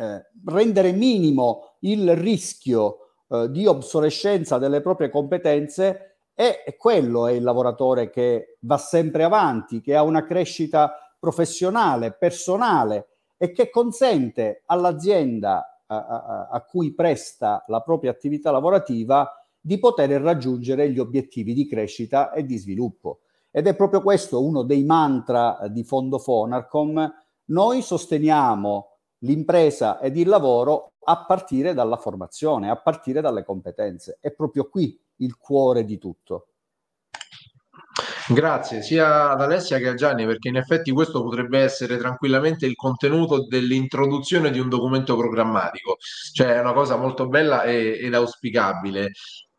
eh, 0.01 0.31
rendere 0.45 0.93
minimo 0.93 1.79
il 1.81 2.15
rischio 2.15 3.09
eh, 3.27 3.51
di 3.51 3.67
obsolescenza 3.67 4.59
delle 4.59 4.81
proprie 4.81 5.11
competenze, 5.11 6.19
è, 6.33 6.77
quello 6.79 7.27
è 7.27 7.33
il 7.33 7.43
lavoratore 7.43 8.11
che 8.11 8.57
va 8.61 8.77
sempre 8.77 9.25
avanti, 9.25 9.81
che 9.81 9.97
ha 9.97 10.03
una 10.03 10.25
crescita 10.25 11.04
professionale, 11.25 12.13
personale 12.13 13.09
e 13.39 13.53
che 13.53 13.71
consente 13.71 14.63
all'azienda 14.67 15.81
a, 15.87 16.07
a, 16.07 16.49
a, 16.51 16.61
cui 16.65 16.93
presta 16.93 17.65
la 17.69 17.81
propria 17.81 18.11
attività 18.11 18.51
lavorativa 18.51 19.27
di 19.59 19.79
poter 19.79 20.11
raggiungere 20.21 20.91
gli 20.91 20.99
obiettivi 20.99 21.55
di 21.55 21.67
crescita 21.67 22.33
e 22.33 22.45
di 22.45 22.59
sviluppo. 22.59 23.21
Ed 23.51 23.67
è 23.67 23.75
proprio 23.75 24.03
questo 24.03 24.45
uno 24.45 24.65
dei 24.65 24.85
mantra 24.85 25.59
di 25.71 25.83
Fondo 25.83 26.19
Fonarcom. 26.19 27.11
Noi 27.47 27.81
sosteniamo 27.81 28.99
l'impresa 29.21 29.99
ed 30.01 30.19
il 30.19 30.29
lavoro 30.29 30.93
a 31.05 31.25
partire 31.25 31.73
dalla 31.73 31.97
formazione, 31.97 32.69
a 32.69 32.77
partire 32.77 33.23
dalle 33.23 33.45
competenze. 33.45 34.19
È 34.21 34.31
proprio 34.31 34.69
qui 34.69 35.01
il 35.17 35.39
cuore 35.39 35.87
di 35.87 35.97
tutto. 35.97 36.49
Grazie 38.29 38.83
sia 38.83 39.31
ad 39.31 39.41
Alessia 39.43 39.79
che 39.79 39.89
a 39.89 39.95
Gianni, 39.95 40.25
perché 40.25 40.49
in 40.49 40.57
effetti 40.57 40.91
questo 40.93 41.23
potrebbe 41.23 41.59
essere 41.59 41.99
tranquillamente 41.99 42.65
il 42.65 42.75
contenuto 42.75 43.47
dell'introduzione 43.47 44.51
di 44.51 44.59
un 44.59 44.69
documento 44.71 45.15
programmatico, 45.17 45.97
cioè 46.33 46.55
è 46.55 46.61
una 46.61 46.73
cosa 46.73 46.97
molto 46.97 47.29
bella 47.29 47.65
e, 47.65 47.99
ed 48.01 48.15
auspicabile. 48.15 49.11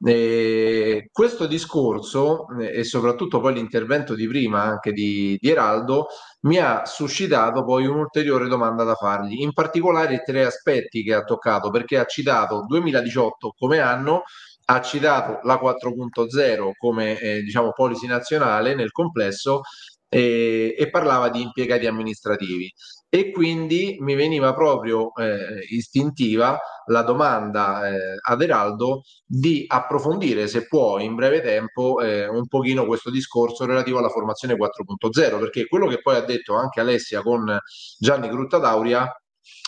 E 0.03 1.09
questo 1.11 1.45
discorso 1.47 2.47
e 2.59 2.83
soprattutto 2.83 3.39
poi 3.39 3.53
l'intervento 3.53 4.13
di 4.13 4.27
prima 4.27 4.61
anche 4.63 4.91
di, 4.91 5.37
di 5.39 5.49
Eraldo 5.49 6.07
mi 6.41 6.57
ha 6.57 6.85
suscitato 6.85 7.63
poi 7.63 7.85
un'ulteriore 7.85 8.47
domanda 8.47 8.83
da 8.83 8.95
fargli, 8.95 9.41
in 9.41 9.53
particolare 9.53 10.21
tre 10.23 10.45
aspetti 10.45 11.03
che 11.03 11.13
ha 11.13 11.23
toccato, 11.23 11.69
perché 11.69 11.97
ha 11.97 12.05
citato 12.05 12.65
2018 12.67 13.53
come 13.57 13.79
anno 13.79 14.23
ha 14.65 14.81
citato 14.81 15.39
la 15.43 15.59
4.0 15.61 16.71
come 16.77 17.19
eh, 17.19 17.41
diciamo 17.41 17.71
policy 17.71 18.07
nazionale 18.07 18.75
nel 18.75 18.91
complesso 18.91 19.61
eh, 20.09 20.75
e 20.77 20.89
parlava 20.89 21.29
di 21.29 21.41
impiegati 21.41 21.87
amministrativi. 21.87 22.71
E 23.09 23.31
quindi 23.31 23.97
mi 23.99 24.15
veniva 24.15 24.53
proprio 24.53 25.13
eh, 25.15 25.59
istintiva 25.69 26.57
la 26.87 27.01
domanda 27.01 27.87
eh, 27.87 27.97
ad 28.21 28.41
Eraldo 28.41 29.03
di 29.25 29.63
approfondire 29.67 30.47
se 30.47 30.67
può 30.67 30.99
in 30.99 31.15
breve 31.15 31.41
tempo 31.41 32.01
eh, 32.01 32.27
un 32.27 32.47
pochino 32.47 32.85
questo 32.85 33.09
discorso 33.09 33.65
relativo 33.65 33.99
alla 33.99 34.09
formazione 34.09 34.55
4.0 34.55 35.39
perché 35.39 35.65
quello 35.67 35.87
che 35.87 36.01
poi 36.01 36.15
ha 36.17 36.21
detto 36.21 36.55
anche 36.55 36.79
Alessia 36.81 37.21
con 37.21 37.57
Gianni 37.97 38.27
Gruttadauria 38.27 39.09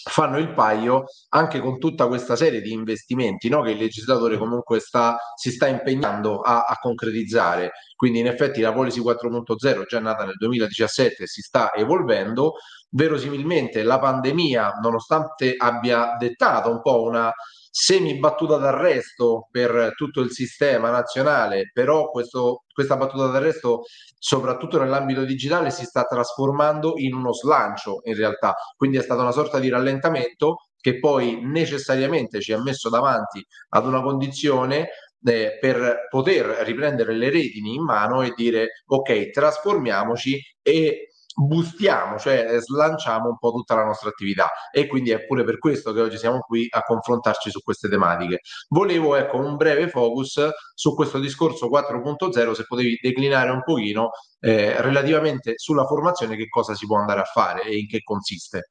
fanno 0.08 0.38
il 0.38 0.54
paio 0.54 1.06
anche 1.30 1.60
con 1.60 1.80
tutta 1.80 2.08
questa 2.08 2.36
serie 2.36 2.62
di 2.62 2.72
investimenti 2.72 3.50
no? 3.50 3.62
che 3.62 3.72
il 3.72 3.78
legislatore 3.78 4.38
comunque 4.38 4.80
sta, 4.80 5.17
si 5.36 5.52
sta 5.52 5.67
impegnando 5.67 6.39
a, 6.41 6.63
a, 6.67 6.78
concretizzare. 6.80 7.72
Quindi 7.96 8.20
in 8.20 8.28
effetti 8.28 8.62
la 8.62 8.74
Policy 8.74 9.02
4.0 9.02 9.86
già 9.86 10.00
nata 10.00 10.26
nel 10.26 10.36
2017 10.38 11.26
si 11.28 11.41
sta 11.41 11.74
evolvendo. 11.74 12.54
Verosimilmente 12.89 13.84
la 13.84 14.00
pandemia, 14.00 14.80
nonostante 14.82 15.56
abbia 15.58 16.15
dettato 16.17 16.70
un 16.70 16.82
po' 16.82 17.04
una 17.04 17.32
semi 17.79 18.17
battuta 18.17 18.57
d'arresto 18.57 19.49
per 19.51 19.93
tutto 19.95 20.21
il 20.21 20.31
sistema 20.31 20.89
nazionale, 20.89 21.69
però 21.71 22.09
questo, 22.09 22.63
questa 22.73 22.97
battuta 22.97 23.27
d'arresto, 23.27 23.83
soprattutto 24.17 24.79
nell'ambito 24.79 25.23
digitale, 25.23 25.69
si 25.69 25.85
sta 25.85 26.03
trasformando 26.05 26.93
in 26.95 27.13
uno 27.13 27.31
slancio 27.33 27.99
in 28.05 28.15
realtà, 28.15 28.55
quindi 28.75 28.97
è 28.97 29.03
stata 29.03 29.21
una 29.21 29.31
sorta 29.31 29.59
di 29.59 29.69
rallentamento 29.69 30.69
che 30.79 30.97
poi 30.97 31.39
necessariamente 31.43 32.41
ci 32.41 32.51
ha 32.51 32.59
messo 32.59 32.89
davanti 32.89 33.45
ad 33.69 33.85
una 33.85 34.01
condizione 34.01 34.87
eh, 35.23 35.57
per 35.59 36.07
poter 36.09 36.45
riprendere 36.65 37.13
le 37.13 37.29
redini 37.29 37.75
in 37.75 37.83
mano 37.83 38.23
e 38.23 38.33
dire 38.35 38.81
ok, 38.87 39.29
trasformiamoci 39.29 40.41
e 40.63 41.09
boostiamo, 41.39 42.17
cioè 42.17 42.58
slanciamo 42.60 43.30
un 43.30 43.38
po' 43.38 43.52
tutta 43.52 43.76
la 43.76 43.84
nostra 43.84 44.10
attività 44.10 44.50
e 44.71 44.88
quindi 44.88 45.12
è 45.12 45.23
pure 45.26 45.43
per 45.43 45.60
questo 45.60 45.93
che 45.93 46.02
oggi 46.02 46.17
siamo 46.17 46.39
qui 46.39 46.67
a 46.69 46.82
confrontarci 46.82 47.52
su 47.52 47.62
queste 47.62 47.88
tematiche. 47.88 48.41
Volevo 48.69 49.15
ecco 49.15 49.38
un 49.38 49.56
breve 49.56 49.88
focus 49.88 50.50
su 50.73 50.95
questo 50.95 51.19
discorso 51.19 51.69
4.0 51.69 52.52
se 52.54 52.65
potevi 52.65 52.97
declinare 53.00 53.52
un 53.52 53.62
pochino 53.63 54.10
eh, 54.39 54.82
relativamente 54.82 55.54
sulla 55.58 55.86
formazione 55.86 56.36
che 56.36 56.47
cosa 56.47 56.73
si 56.73 56.88
può 56.88 56.97
andare 56.97 57.19
a 57.19 57.26
fare 57.26 57.63
e 57.63 57.78
in 57.78 57.88
che 57.88 58.02
consiste. 58.04 58.69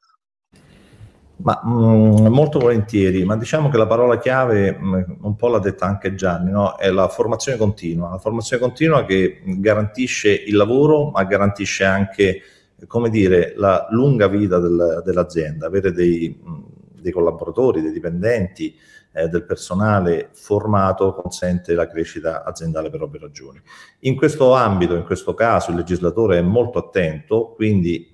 Ma 1.39 1.61
mh, 1.63 1.71
mm, 1.71 2.27
molto 2.29 2.59
volentieri, 2.59 3.25
ma 3.25 3.37
diciamo 3.37 3.69
che 3.69 3.77
la 3.77 3.87
parola 3.87 4.19
chiave, 4.19 4.73
mh, 4.73 4.87
mm, 4.87 5.03
un 5.25 5.37
po' 5.37 5.49
l'ha 5.49 5.59
detta 5.59 5.85
anche 5.85 6.15
Gianni, 6.15 6.51
no? 6.51 6.77
è 6.77 6.91
la 6.91 7.09
formazione 7.09 7.59
continua, 7.59 8.11
la 8.11 8.19
formazione 8.19 8.63
continua 8.63 9.05
che 9.05 9.43
garantisce 9.45 10.31
il 10.31 10.57
lavoro, 10.57 11.11
ma 11.11 11.25
garantisce 11.25 11.85
anche, 11.85 12.41
come 12.87 13.09
dire, 13.09 13.55
la 13.57 13.87
lunga 13.91 14.29
vita 14.29 14.59
del, 14.59 15.03
dell'azienda, 15.05 15.67
avere 15.67 15.93
dei, 15.93 16.39
mh, 16.43 17.01
dei, 17.01 17.13
collaboratori, 17.13 17.81
dei 17.81 17.93
dipendenti, 17.93 18.77
eh, 19.13 19.29
del 19.29 19.45
personale 19.45 20.29
formato 20.33 21.15
consente 21.15 21.75
la 21.75 21.89
crescita 21.89 22.45
aziendale 22.45 22.91
per 22.91 23.03
ovvie 23.03 23.21
ragioni. 23.21 23.61
In 24.01 24.15
questo 24.15 24.53
ambito, 24.55 24.95
in 24.95 25.05
questo 25.05 25.33
caso, 25.33 25.71
il 25.71 25.79
legislatore 25.79 26.39
è 26.39 26.43
molto 26.43 26.79
attento, 26.79 27.53
quindi 27.55 28.13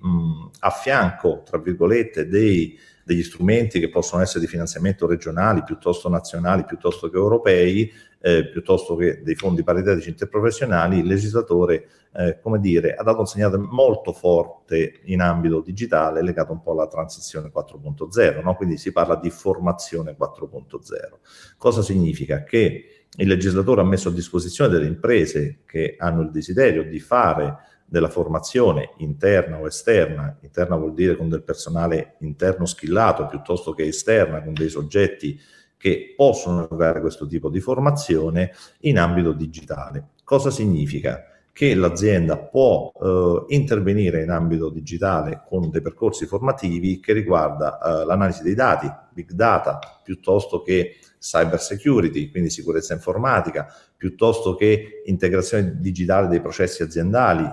a 0.59 0.69
fianco, 0.69 1.43
tra 1.43 1.57
virgolette, 1.57 2.27
dei 2.27 2.77
degli 3.03 3.23
strumenti 3.23 3.79
che 3.79 3.89
possono 3.89 4.21
essere 4.21 4.39
di 4.39 4.47
finanziamento 4.47 5.05
regionali, 5.05 5.63
piuttosto 5.63 6.09
nazionali, 6.09 6.63
piuttosto 6.65 7.09
che 7.09 7.17
europei, 7.17 7.91
eh, 8.25 8.47
piuttosto 8.47 8.95
che 8.95 9.21
dei 9.21 9.35
fondi 9.35 9.63
paritetici 9.63 10.07
interprofessionali, 10.07 10.99
il 10.99 11.05
legislatore, 11.05 11.89
eh, 12.13 12.39
come 12.41 12.61
dire, 12.61 12.95
ha 12.95 13.03
dato 13.03 13.19
un 13.19 13.25
segnale 13.25 13.57
molto 13.57 14.13
forte 14.13 15.01
in 15.03 15.19
ambito 15.19 15.59
digitale 15.59 16.23
legato 16.23 16.53
un 16.53 16.61
po' 16.61 16.71
alla 16.71 16.87
transizione 16.87 17.51
4.0, 17.53 18.41
no? 18.41 18.55
quindi 18.55 18.77
si 18.77 18.93
parla 18.93 19.17
di 19.17 19.29
formazione 19.29 20.15
4.0. 20.17 21.19
Cosa 21.57 21.81
significa? 21.81 22.45
Che 22.45 23.07
il 23.13 23.27
legislatore 23.27 23.81
ha 23.81 23.85
messo 23.85 24.07
a 24.07 24.13
disposizione 24.13 24.69
delle 24.69 24.87
imprese 24.87 25.59
che 25.65 25.95
hanno 25.97 26.21
il 26.21 26.31
desiderio 26.31 26.83
di 26.85 27.01
fare 27.01 27.57
della 27.85 28.09
formazione 28.09 28.91
interna 28.99 29.59
o 29.59 29.67
esterna, 29.67 30.37
interna 30.39 30.77
vuol 30.77 30.93
dire 30.93 31.17
con 31.17 31.27
del 31.27 31.43
personale 31.43 32.15
interno 32.21 32.65
schillato 32.65 33.25
piuttosto 33.25 33.73
che 33.73 33.83
esterna 33.83 34.41
con 34.41 34.53
dei 34.53 34.69
soggetti 34.69 35.37
che 35.83 36.13
possono 36.15 36.63
erogare 36.63 37.01
questo 37.01 37.27
tipo 37.27 37.49
di 37.49 37.59
formazione 37.59 38.53
in 38.83 38.97
ambito 38.97 39.33
digitale. 39.33 40.11
Cosa 40.23 40.49
significa? 40.49 41.25
Che 41.51 41.75
l'azienda 41.75 42.37
può 42.37 42.89
eh, 42.95 43.43
intervenire 43.49 44.23
in 44.23 44.29
ambito 44.29 44.69
digitale 44.69 45.43
con 45.45 45.69
dei 45.69 45.81
percorsi 45.81 46.25
formativi 46.25 47.01
che 47.01 47.11
riguarda 47.11 47.79
eh, 47.79 48.05
l'analisi 48.05 48.43
dei 48.43 48.53
dati, 48.53 48.89
big 49.11 49.31
data, 49.31 49.99
piuttosto 50.01 50.61
che 50.61 50.99
cyber 51.19 51.59
security, 51.59 52.31
quindi 52.31 52.49
sicurezza 52.49 52.93
informatica, 52.93 53.67
piuttosto 53.97 54.55
che 54.55 55.01
integrazione 55.03 55.81
digitale 55.81 56.29
dei 56.29 56.39
processi 56.39 56.81
aziendali, 56.81 57.43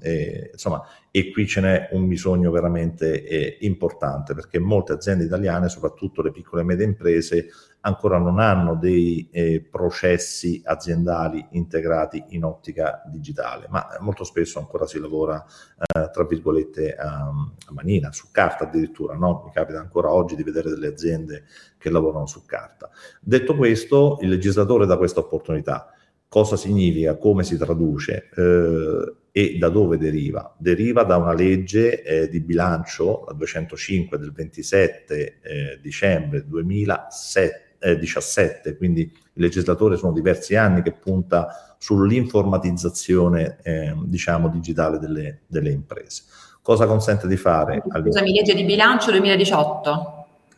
e, 0.00 0.50
insomma, 0.52 0.82
e 1.10 1.30
qui 1.30 1.46
ce 1.46 1.60
n'è 1.60 1.88
un 1.92 2.06
bisogno 2.06 2.50
veramente 2.50 3.24
eh, 3.24 3.58
importante 3.60 4.34
perché 4.34 4.58
molte 4.58 4.92
aziende 4.92 5.24
italiane, 5.24 5.68
soprattutto 5.68 6.22
le 6.22 6.30
piccole 6.30 6.62
e 6.62 6.64
medie 6.64 6.84
imprese, 6.84 7.48
ancora 7.80 8.18
non 8.18 8.38
hanno 8.38 8.74
dei 8.74 9.28
eh, 9.30 9.66
processi 9.68 10.60
aziendali 10.64 11.46
integrati 11.52 12.22
in 12.28 12.44
ottica 12.44 13.02
digitale, 13.06 13.66
ma 13.70 13.86
molto 14.00 14.24
spesso 14.24 14.58
ancora 14.58 14.86
si 14.86 14.98
lavora, 15.00 15.44
eh, 15.76 16.10
tra 16.10 16.24
virgolette, 16.24 16.94
a, 16.94 17.28
a, 17.28 17.72
manina, 17.72 18.12
su 18.12 18.28
carta 18.30 18.64
addirittura, 18.64 19.14
no? 19.14 19.42
Mi 19.44 19.52
capita 19.52 19.78
ancora 19.78 20.12
oggi 20.12 20.36
di 20.36 20.42
vedere 20.42 20.70
delle 20.70 20.88
aziende 20.88 21.44
che 21.78 21.90
lavorano 21.90 22.26
su 22.26 22.44
carta. 22.44 22.90
Detto 23.20 23.56
questo, 23.56 24.18
il 24.20 24.28
legislatore 24.28 24.86
dà 24.86 24.96
questa 24.96 25.20
opportunità. 25.20 25.92
Cosa 26.28 26.56
significa? 26.56 27.16
Come 27.16 27.42
si 27.42 27.56
traduce? 27.56 28.28
Eh, 28.34 29.14
e 29.38 29.56
da 29.56 29.68
dove 29.68 29.98
deriva? 29.98 30.52
Deriva 30.58 31.04
da 31.04 31.16
una 31.16 31.32
legge 31.32 32.02
eh, 32.02 32.28
di 32.28 32.40
bilancio, 32.40 33.22
la 33.28 33.34
205 33.34 34.18
del 34.18 34.32
27 34.32 35.38
eh, 35.40 35.78
dicembre 35.80 36.44
2017, 36.44 38.76
quindi 38.76 39.02
il 39.02 39.40
legislatore 39.40 39.96
sono 39.96 40.12
diversi 40.12 40.56
anni 40.56 40.82
che 40.82 40.90
punta 40.90 41.76
sull'informatizzazione 41.78 43.58
eh, 43.62 43.94
diciamo 44.06 44.48
digitale 44.48 44.98
delle, 44.98 45.42
delle, 45.46 45.70
imprese. 45.70 46.24
Cosa 46.60 46.86
consente 46.86 47.28
di 47.28 47.36
fare? 47.36 47.80
Scusami, 47.88 48.32
legge 48.32 48.56
di 48.56 48.64
bilancio 48.64 49.12
2018 49.12 50.14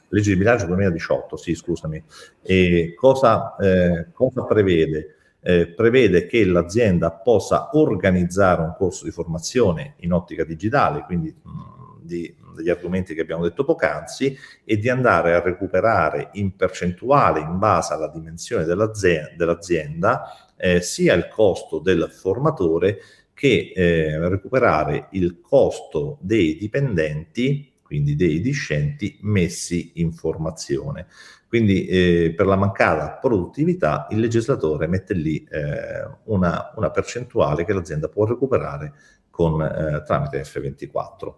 legge 0.08 0.30
di 0.30 0.38
bilancio 0.38 0.64
2018, 0.66 1.36
sì, 1.36 1.54
scusami. 1.54 2.02
E 2.42 2.94
cosa, 2.96 3.54
eh, 3.56 4.06
cosa 4.12 4.44
prevede? 4.44 5.16
Eh, 5.42 5.68
prevede 5.68 6.26
che 6.26 6.44
l'azienda 6.44 7.11
possa 7.11 7.70
organizzare 7.72 8.62
un 8.62 8.74
corso 8.76 9.05
di 9.05 9.11
formazione 9.11 9.94
in 9.98 10.12
ottica 10.12 10.44
digitale, 10.44 11.03
quindi 11.05 11.35
mh, 11.42 11.50
di, 12.03 12.35
degli 12.55 12.68
argomenti 12.68 13.14
che 13.14 13.22
abbiamo 13.22 13.44
detto 13.44 13.64
poc'anzi, 13.64 14.37
e 14.64 14.76
di 14.76 14.88
andare 14.88 15.35
a 15.35 15.40
recuperare 15.40 16.31
in 16.33 16.57
percentuale, 16.57 17.40
in 17.40 17.59
base 17.59 17.94
alla 17.94 18.09
dimensione 18.09 18.64
dell'azienda, 18.64 19.31
dell'azienda 19.37 20.50
eh, 20.57 20.81
sia 20.81 21.14
il 21.14 21.29
costo 21.29 21.79
del 21.79 22.11
formatore 22.11 22.98
che 23.33 23.72
eh, 23.74 24.29
recuperare 24.29 25.09
il 25.12 25.40
costo 25.40 26.18
dei 26.20 26.57
dipendenti, 26.59 27.72
quindi 27.83 28.14
dei 28.14 28.40
discenti, 28.42 29.18
messi 29.22 29.92
in 29.94 30.12
formazione. 30.12 31.07
Quindi 31.50 31.84
eh, 31.86 32.32
per 32.36 32.46
la 32.46 32.54
mancata 32.54 33.18
produttività 33.20 34.06
il 34.10 34.20
legislatore 34.20 34.86
mette 34.86 35.14
lì 35.14 35.44
eh, 35.50 36.08
una, 36.26 36.70
una, 36.76 36.90
percentuale 36.92 37.64
che 37.64 37.72
l'azienda 37.72 38.08
può 38.08 38.24
recuperare 38.24 38.92
con, 39.30 39.60
eh, 39.60 40.00
tramite 40.06 40.42
F24. 40.42 41.34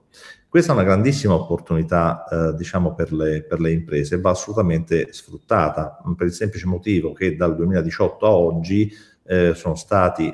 Questa 0.50 0.72
è 0.72 0.74
una 0.74 0.84
grandissima 0.84 1.32
opportunità 1.32 2.26
eh, 2.26 2.54
diciamo 2.54 2.92
per 2.92 3.10
le, 3.10 3.42
per 3.42 3.58
le 3.58 3.72
imprese, 3.72 4.20
va 4.20 4.28
assolutamente 4.28 5.14
sfruttata 5.14 5.98
per 6.14 6.26
il 6.26 6.34
semplice 6.34 6.66
motivo 6.66 7.14
che 7.14 7.34
dal 7.34 7.56
2018 7.56 8.26
a 8.26 8.36
oggi 8.36 8.92
eh, 9.24 9.54
sono 9.54 9.76
stati 9.76 10.30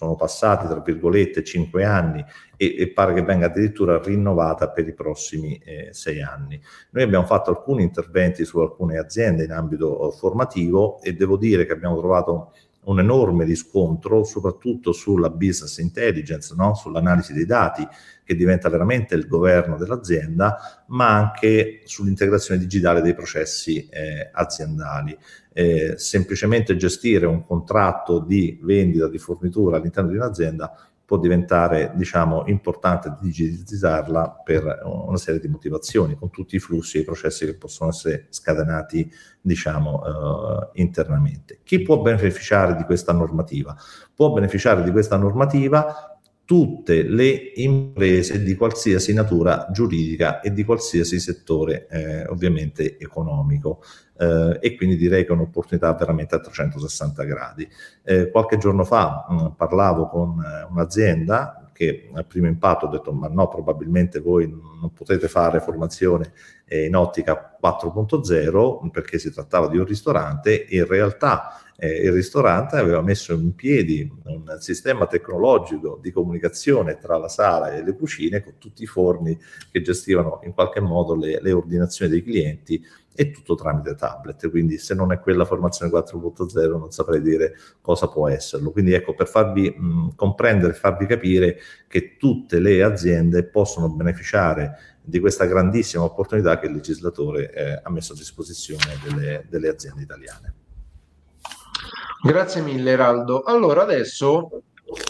sono 0.00 0.16
passati, 0.16 0.66
tra 0.66 0.80
virgolette, 0.80 1.44
cinque 1.44 1.84
anni 1.84 2.24
e, 2.56 2.74
e, 2.78 2.90
pare 2.90 3.12
che 3.12 3.22
venga 3.22 3.46
addirittura 3.46 4.00
rinnovata 4.00 4.70
per 4.70 4.88
i 4.88 4.94
prossimi 4.94 5.60
eh, 5.62 5.88
sei 5.92 6.22
anni. 6.22 6.58
Noi 6.92 7.02
abbiamo 7.02 7.26
fatto 7.26 7.50
alcuni 7.50 7.82
interventi 7.82 8.46
su 8.46 8.60
alcune 8.60 8.96
aziende 8.96 9.44
in 9.44 9.52
ambito 9.52 10.08
eh, 10.08 10.16
formativo 10.16 11.02
e 11.02 11.12
devo 11.12 11.36
dire 11.36 11.66
che 11.66 11.72
abbiamo 11.72 11.98
trovato 11.98 12.54
un 12.90 12.98
enorme 12.98 13.44
riscontro, 13.44 14.24
soprattutto 14.24 14.92
sulla 14.92 15.30
business 15.30 15.78
intelligence, 15.78 16.54
no? 16.56 16.74
sull'analisi 16.74 17.32
dei 17.32 17.46
dati, 17.46 17.86
che 18.24 18.34
diventa 18.34 18.68
veramente 18.68 19.14
il 19.14 19.26
governo 19.26 19.76
dell'azienda, 19.76 20.84
ma 20.88 21.16
anche 21.16 21.82
sull'integrazione 21.84 22.60
digitale 22.60 23.00
dei 23.00 23.14
processi 23.14 23.88
eh, 23.88 24.30
aziendali. 24.32 25.16
Eh, 25.52 25.94
semplicemente 25.96 26.76
gestire 26.76 27.26
un 27.26 27.44
contratto 27.44 28.20
di 28.20 28.58
vendita, 28.62 29.08
di 29.08 29.18
fornitura 29.18 29.76
all'interno 29.76 30.10
di 30.10 30.16
un'azienda 30.16 30.89
può 31.10 31.18
diventare 31.18 31.90
diciamo, 31.96 32.44
importante 32.46 33.16
digitizzarla 33.20 34.42
per 34.44 34.78
una 34.84 35.16
serie 35.16 35.40
di 35.40 35.48
motivazioni, 35.48 36.14
con 36.14 36.30
tutti 36.30 36.54
i 36.54 36.60
flussi 36.60 36.98
e 36.98 37.00
i 37.00 37.04
processi 37.04 37.46
che 37.46 37.56
possono 37.56 37.90
essere 37.90 38.28
scatenati 38.28 39.10
diciamo, 39.40 40.04
eh, 40.04 40.80
internamente. 40.80 41.58
Chi 41.64 41.82
può 41.82 42.00
beneficiare 42.00 42.76
di 42.76 42.84
questa 42.84 43.12
normativa? 43.12 43.76
Può 44.14 44.30
beneficiare 44.30 44.84
di 44.84 44.92
questa 44.92 45.16
normativa 45.16 46.09
tutte 46.50 47.04
le 47.04 47.52
imprese 47.54 48.42
di 48.42 48.56
qualsiasi 48.56 49.14
natura 49.14 49.68
giuridica 49.70 50.40
e 50.40 50.52
di 50.52 50.64
qualsiasi 50.64 51.20
settore 51.20 51.86
eh, 51.88 52.26
ovviamente 52.26 52.98
economico 52.98 53.84
eh, 54.18 54.58
e 54.60 54.74
quindi 54.74 54.96
direi 54.96 55.22
che 55.22 55.28
è 55.28 55.32
un'opportunità 55.32 55.94
veramente 55.94 56.34
a 56.34 56.40
360 56.40 57.22
gradi. 57.22 57.68
Eh, 58.02 58.32
qualche 58.32 58.58
giorno 58.58 58.82
fa 58.82 59.26
mh, 59.28 59.52
parlavo 59.56 60.08
con 60.08 60.42
eh, 60.42 60.66
un'azienda 60.68 61.70
che 61.72 62.10
al 62.12 62.26
primo 62.26 62.48
impatto 62.48 62.86
ho 62.86 62.90
detto 62.90 63.12
ma 63.12 63.28
no, 63.28 63.46
probabilmente 63.46 64.18
voi 64.18 64.48
non 64.50 64.92
potete 64.92 65.28
fare 65.28 65.60
formazione 65.60 66.32
eh, 66.64 66.84
in 66.84 66.96
ottica 66.96 67.56
4.0 67.62 68.90
perché 68.90 69.20
si 69.20 69.32
trattava 69.32 69.68
di 69.68 69.78
un 69.78 69.84
ristorante, 69.84 70.66
in 70.70 70.84
realtà 70.84 71.60
eh, 71.82 72.02
il 72.02 72.12
ristorante 72.12 72.76
aveva 72.76 73.00
messo 73.00 73.32
in 73.32 73.54
piedi 73.54 74.06
un 74.24 74.56
sistema 74.58 75.06
tecnologico 75.06 75.98
di 76.00 76.12
comunicazione 76.12 76.98
tra 76.98 77.16
la 77.16 77.28
sala 77.28 77.72
e 77.72 77.82
le 77.82 77.96
cucine 77.96 78.44
con 78.44 78.54
tutti 78.58 78.82
i 78.82 78.86
forni 78.86 79.38
che 79.70 79.80
gestivano 79.80 80.40
in 80.44 80.52
qualche 80.52 80.80
modo 80.80 81.16
le, 81.16 81.40
le 81.40 81.52
ordinazioni 81.52 82.10
dei 82.10 82.22
clienti 82.22 82.84
e 83.14 83.30
tutto 83.30 83.54
tramite 83.54 83.94
tablet, 83.94 84.48
quindi 84.50 84.78
se 84.78 84.94
non 84.94 85.10
è 85.10 85.18
quella 85.20 85.44
formazione 85.44 85.90
4.0 85.90 86.78
non 86.78 86.90
saprei 86.90 87.20
dire 87.20 87.54
cosa 87.80 88.08
può 88.08 88.28
esserlo. 88.28 88.70
Quindi 88.70 88.92
ecco, 88.92 89.14
per 89.14 89.26
farvi 89.26 89.68
mh, 89.68 90.14
comprendere, 90.14 90.74
farvi 90.74 91.06
capire 91.06 91.58
che 91.88 92.16
tutte 92.18 92.60
le 92.60 92.82
aziende 92.82 93.44
possono 93.44 93.88
beneficiare 93.88 94.98
di 95.02 95.18
questa 95.18 95.46
grandissima 95.46 96.04
opportunità 96.04 96.58
che 96.58 96.66
il 96.66 96.72
legislatore 96.72 97.52
eh, 97.52 97.80
ha 97.82 97.90
messo 97.90 98.12
a 98.12 98.16
disposizione 98.16 98.98
delle, 99.02 99.46
delle 99.48 99.68
aziende 99.68 100.02
italiane. 100.02 100.54
Grazie 102.22 102.60
mille, 102.60 102.96
Raldo. 102.96 103.42
Allora, 103.42 103.82
adesso 103.82 104.62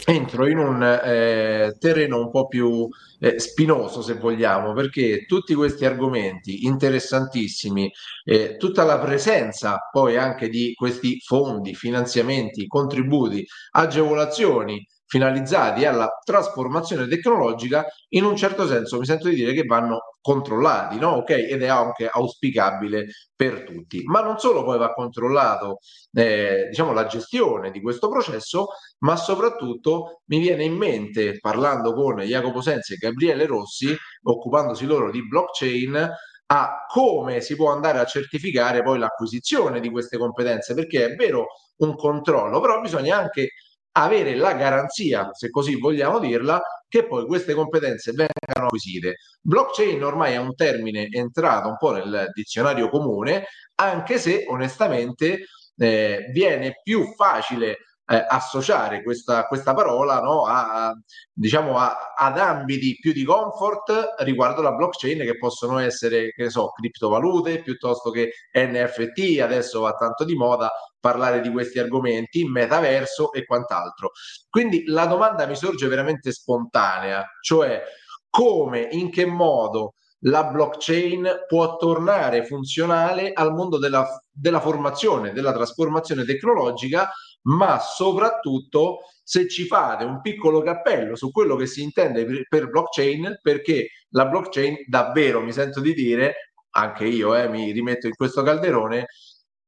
entro 0.06 0.46
in 0.46 0.58
un 0.58 0.82
eh, 0.82 1.76
terreno 1.78 2.20
un 2.20 2.30
po' 2.30 2.46
più 2.46 2.88
eh, 3.18 3.40
spinoso, 3.40 4.00
se 4.00 4.14
vogliamo, 4.14 4.72
perché 4.74 5.24
tutti 5.26 5.54
questi 5.54 5.84
argomenti 5.84 6.66
interessantissimi, 6.66 7.90
eh, 8.24 8.56
tutta 8.58 8.84
la 8.84 8.98
presenza 9.00 9.88
poi 9.90 10.16
anche 10.16 10.48
di 10.48 10.72
questi 10.74 11.18
fondi, 11.20 11.74
finanziamenti, 11.74 12.68
contributi, 12.68 13.44
agevolazioni 13.72 14.86
finalizzati 15.10 15.84
alla 15.84 16.08
trasformazione 16.24 17.08
tecnologica, 17.08 17.84
in 18.10 18.22
un 18.24 18.36
certo 18.36 18.64
senso 18.68 18.96
mi 18.96 19.04
sento 19.04 19.28
di 19.28 19.34
dire 19.34 19.52
che 19.52 19.64
vanno 19.64 20.02
controllati, 20.20 20.98
no? 21.00 21.10
Ok, 21.16 21.30
ed 21.30 21.62
è 21.62 21.66
anche 21.66 22.08
auspicabile 22.08 23.06
per 23.34 23.64
tutti. 23.64 24.04
Ma 24.04 24.20
non 24.20 24.38
solo 24.38 24.62
poi 24.62 24.78
va 24.78 24.92
controllato, 24.92 25.78
eh, 26.12 26.66
diciamo, 26.68 26.92
la 26.92 27.06
gestione 27.06 27.72
di 27.72 27.80
questo 27.80 28.08
processo, 28.08 28.68
ma 28.98 29.16
soprattutto 29.16 30.20
mi 30.26 30.38
viene 30.38 30.62
in 30.62 30.74
mente, 30.76 31.38
parlando 31.40 31.92
con 31.92 32.20
Jacopo 32.20 32.60
Sensi 32.60 32.92
e 32.94 32.96
Gabriele 32.96 33.46
Rossi, 33.46 33.92
occupandosi 34.22 34.84
loro 34.86 35.10
di 35.10 35.26
blockchain, 35.26 36.08
a 36.52 36.84
come 36.86 37.40
si 37.40 37.56
può 37.56 37.72
andare 37.72 37.98
a 37.98 38.04
certificare 38.04 38.82
poi 38.82 38.98
l'acquisizione 38.98 39.80
di 39.80 39.90
queste 39.90 40.18
competenze, 40.18 40.74
perché 40.74 41.06
è 41.06 41.14
vero 41.16 41.46
un 41.78 41.96
controllo, 41.96 42.60
però 42.60 42.80
bisogna 42.80 43.16
anche 43.18 43.50
avere 43.92 44.34
la 44.36 44.54
garanzia, 44.54 45.30
se 45.32 45.50
così 45.50 45.78
vogliamo 45.78 46.18
dirla, 46.18 46.60
che 46.88 47.06
poi 47.06 47.26
queste 47.26 47.54
competenze 47.54 48.10
vengano 48.12 48.66
acquisite. 48.66 49.16
Blockchain 49.40 50.02
ormai 50.02 50.34
è 50.34 50.38
un 50.38 50.54
termine 50.54 51.08
entrato 51.10 51.68
un 51.68 51.76
po' 51.76 51.92
nel 51.92 52.30
dizionario 52.32 52.88
comune, 52.88 53.46
anche 53.76 54.18
se 54.18 54.44
onestamente 54.48 55.46
eh, 55.76 56.26
viene 56.32 56.80
più 56.82 57.14
facile 57.14 57.78
eh, 58.10 58.26
associare 58.28 59.04
questa, 59.04 59.44
questa 59.46 59.72
parola 59.72 60.20
no, 60.20 60.44
a, 60.44 60.88
a, 60.88 61.00
diciamo 61.32 61.78
a, 61.78 62.12
ad 62.16 62.38
ambiti 62.38 62.96
più 62.98 63.12
di 63.12 63.22
comfort 63.22 64.16
riguardo 64.18 64.62
la 64.62 64.72
blockchain 64.72 65.18
che 65.18 65.38
possono 65.38 65.78
essere, 65.78 66.32
che 66.32 66.42
ne 66.42 66.50
so, 66.50 66.70
criptovalute 66.70 67.62
piuttosto 67.62 68.10
che 68.10 68.32
NFT, 68.52 69.40
adesso 69.40 69.80
va 69.80 69.92
tanto 69.92 70.24
di 70.24 70.34
moda 70.34 70.72
parlare 70.98 71.40
di 71.40 71.50
questi 71.52 71.78
argomenti, 71.78 72.44
metaverso 72.44 73.32
e 73.32 73.44
quant'altro. 73.44 74.10
Quindi 74.48 74.82
la 74.86 75.06
domanda 75.06 75.46
mi 75.46 75.54
sorge 75.54 75.86
veramente 75.86 76.32
spontanea, 76.32 77.24
cioè 77.40 77.80
come, 78.28 78.88
in 78.90 79.10
che 79.10 79.24
modo 79.24 79.94
la 80.24 80.44
blockchain 80.44 81.44
può 81.46 81.76
tornare 81.76 82.44
funzionale 82.44 83.32
al 83.32 83.54
mondo 83.54 83.78
della, 83.78 84.06
della 84.30 84.60
formazione, 84.60 85.32
della 85.32 85.52
trasformazione 85.52 86.24
tecnologica 86.24 87.08
ma 87.42 87.78
soprattutto 87.78 88.98
se 89.22 89.48
ci 89.48 89.64
fate 89.66 90.04
un 90.04 90.20
piccolo 90.20 90.60
cappello 90.60 91.14
su 91.14 91.30
quello 91.30 91.56
che 91.56 91.66
si 91.66 91.82
intende 91.82 92.26
per, 92.48 92.68
blockchain, 92.68 93.38
perché 93.40 93.90
la 94.10 94.26
blockchain 94.26 94.84
davvero, 94.88 95.40
mi 95.40 95.52
sento 95.52 95.80
di 95.80 95.94
dire, 95.94 96.52
anche 96.70 97.06
io 97.06 97.34
eh, 97.36 97.48
mi 97.48 97.70
rimetto 97.70 98.06
in 98.06 98.14
questo 98.14 98.42
calderone, 98.42 99.06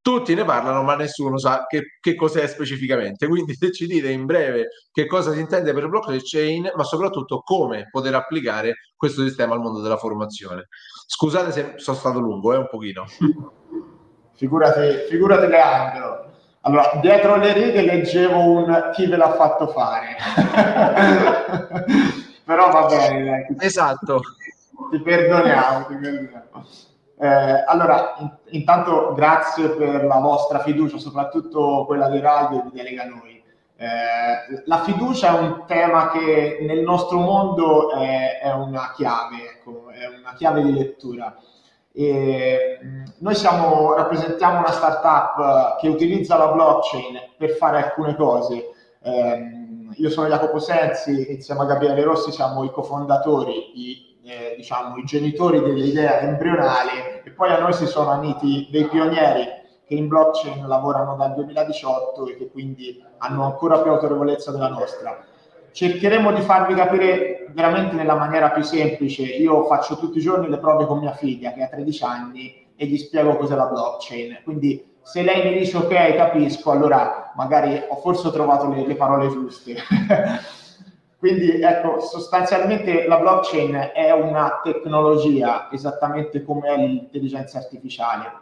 tutti 0.00 0.34
ne 0.34 0.44
parlano, 0.44 0.82
ma 0.82 0.96
nessuno 0.96 1.38
sa 1.38 1.64
che, 1.68 1.98
che, 2.00 2.16
cos'è 2.16 2.48
specificamente. 2.48 3.28
Quindi, 3.28 3.54
se 3.54 3.70
ci 3.70 3.86
dite 3.86 4.10
in 4.10 4.26
breve 4.26 4.68
che 4.90 5.06
cosa 5.06 5.32
si 5.32 5.38
intende 5.38 5.72
per 5.72 5.88
blockchain, 5.88 6.72
ma 6.74 6.82
soprattutto 6.82 7.42
come 7.42 7.88
poter 7.88 8.14
applicare 8.16 8.74
questo 8.96 9.22
sistema 9.22 9.54
al 9.54 9.60
mondo 9.60 9.80
della 9.80 9.96
formazione. 9.96 10.66
Scusate 11.06 11.52
se 11.52 11.74
sono 11.76 11.96
stato 11.96 12.18
lungo, 12.18 12.52
eh, 12.52 12.56
un 12.56 12.68
pochino. 12.68 13.04
Figurati, 14.34 15.06
figurati 15.08 15.46
Leandro. 15.46 16.31
Allora, 16.64 16.92
dietro 17.00 17.36
le 17.36 17.52
righe 17.52 17.82
leggevo 17.82 18.38
un 18.38 18.90
chi 18.92 19.06
ve 19.06 19.16
l'ha 19.16 19.32
fatto 19.32 19.66
fare. 19.68 20.16
Però 22.44 22.70
va 22.70 22.86
bene, 22.86 23.24
dai. 23.24 23.46
Esatto. 23.58 24.20
Ti 24.90 25.00
perdoniamo, 25.00 25.86
ti 25.86 25.94
perdoniamo. 25.94 26.64
Eh, 27.18 27.64
allora, 27.66 28.14
in, 28.18 28.30
intanto 28.50 29.12
grazie 29.14 29.70
per 29.70 30.04
la 30.04 30.18
vostra 30.18 30.60
fiducia, 30.60 30.98
soprattutto 30.98 31.84
quella 31.86 32.08
di 32.08 32.20
Radio 32.20 32.60
e 32.60 32.62
di 32.64 32.70
Delega 32.72 33.06
Noi. 33.06 33.42
Eh, 33.76 34.62
la 34.66 34.82
fiducia 34.82 35.36
è 35.36 35.40
un 35.40 35.64
tema 35.66 36.10
che 36.10 36.58
nel 36.62 36.82
nostro 36.82 37.18
mondo 37.18 37.92
è, 37.92 38.38
è 38.40 38.52
una 38.52 38.92
chiave, 38.94 39.50
ecco, 39.50 39.90
è 39.90 40.06
una 40.06 40.34
chiave 40.34 40.62
di 40.62 40.72
lettura. 40.72 41.36
E 41.94 42.78
noi 43.18 43.34
siamo, 43.34 43.94
rappresentiamo 43.94 44.58
una 44.58 44.72
startup 44.72 45.78
che 45.78 45.88
utilizza 45.88 46.36
la 46.36 46.48
blockchain 46.48 47.18
per 47.36 47.50
fare 47.50 47.82
alcune 47.82 48.16
cose. 48.16 48.70
Eh, 49.02 49.60
io 49.96 50.10
sono 50.10 50.28
Jacopo 50.28 50.58
Sensi, 50.58 51.32
insieme 51.32 51.62
a 51.62 51.66
Gabriele 51.66 52.02
Rossi 52.02 52.32
siamo 52.32 52.64
i 52.64 52.70
cofondatori, 52.70 53.72
i, 53.74 54.16
eh, 54.24 54.54
diciamo, 54.56 54.96
i 54.96 55.04
genitori 55.04 55.60
dell'idea 55.60 56.20
embrionale 56.20 57.22
e 57.22 57.30
poi 57.30 57.50
a 57.50 57.58
noi 57.58 57.72
si 57.72 57.86
sono 57.86 58.12
uniti 58.12 58.68
dei 58.70 58.88
pionieri 58.88 59.60
che 59.84 59.94
in 59.94 60.08
blockchain 60.08 60.66
lavorano 60.66 61.16
dal 61.16 61.34
2018 61.34 62.26
e 62.28 62.36
che 62.36 62.48
quindi 62.50 63.04
hanno 63.18 63.44
ancora 63.44 63.80
più 63.80 63.90
autorevolezza 63.90 64.50
della 64.50 64.68
nostra 64.68 65.24
cercheremo 65.72 66.32
di 66.32 66.40
farvi 66.42 66.74
capire 66.74 67.46
veramente 67.50 67.94
nella 67.94 68.14
maniera 68.14 68.50
più 68.50 68.62
semplice. 68.62 69.22
Io 69.22 69.64
faccio 69.64 69.96
tutti 69.98 70.18
i 70.18 70.22
giorni 70.22 70.48
le 70.48 70.58
prove 70.58 70.86
con 70.86 70.98
mia 70.98 71.12
figlia 71.12 71.52
che 71.52 71.62
ha 71.62 71.68
13 71.68 72.04
anni 72.04 72.66
e 72.76 72.86
gli 72.86 72.98
spiego 72.98 73.36
cos'è 73.36 73.54
la 73.54 73.66
blockchain. 73.66 74.40
Quindi 74.44 74.90
se 75.02 75.22
lei 75.22 75.50
mi 75.50 75.58
dice 75.58 75.76
ok, 75.78 76.14
capisco, 76.14 76.70
allora 76.70 77.32
magari 77.34 77.80
ho 77.88 77.96
forse 77.96 78.30
trovato 78.30 78.68
le, 78.68 78.86
le 78.86 78.94
parole 78.94 79.28
giuste. 79.28 79.76
Quindi 81.18 81.60
ecco, 81.60 82.00
sostanzialmente 82.00 83.06
la 83.06 83.16
blockchain 83.16 83.92
è 83.94 84.10
una 84.10 84.60
tecnologia 84.62 85.68
esattamente 85.70 86.42
come 86.42 86.76
l'intelligenza 86.76 87.58
artificiale. 87.58 88.40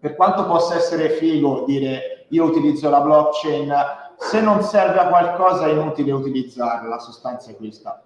Per 0.00 0.16
quanto 0.16 0.46
possa 0.46 0.76
essere 0.76 1.10
figo 1.10 1.64
dire 1.64 2.26
io 2.30 2.44
utilizzo 2.44 2.90
la 2.90 3.00
blockchain 3.00 3.72
se 4.18 4.40
non 4.40 4.62
serve 4.62 4.98
a 4.98 5.08
qualcosa 5.08 5.66
è 5.66 5.70
inutile 5.70 6.12
utilizzarla, 6.12 6.88
la 6.88 6.98
sostanza 6.98 7.50
è 7.50 7.56
questa. 7.56 8.02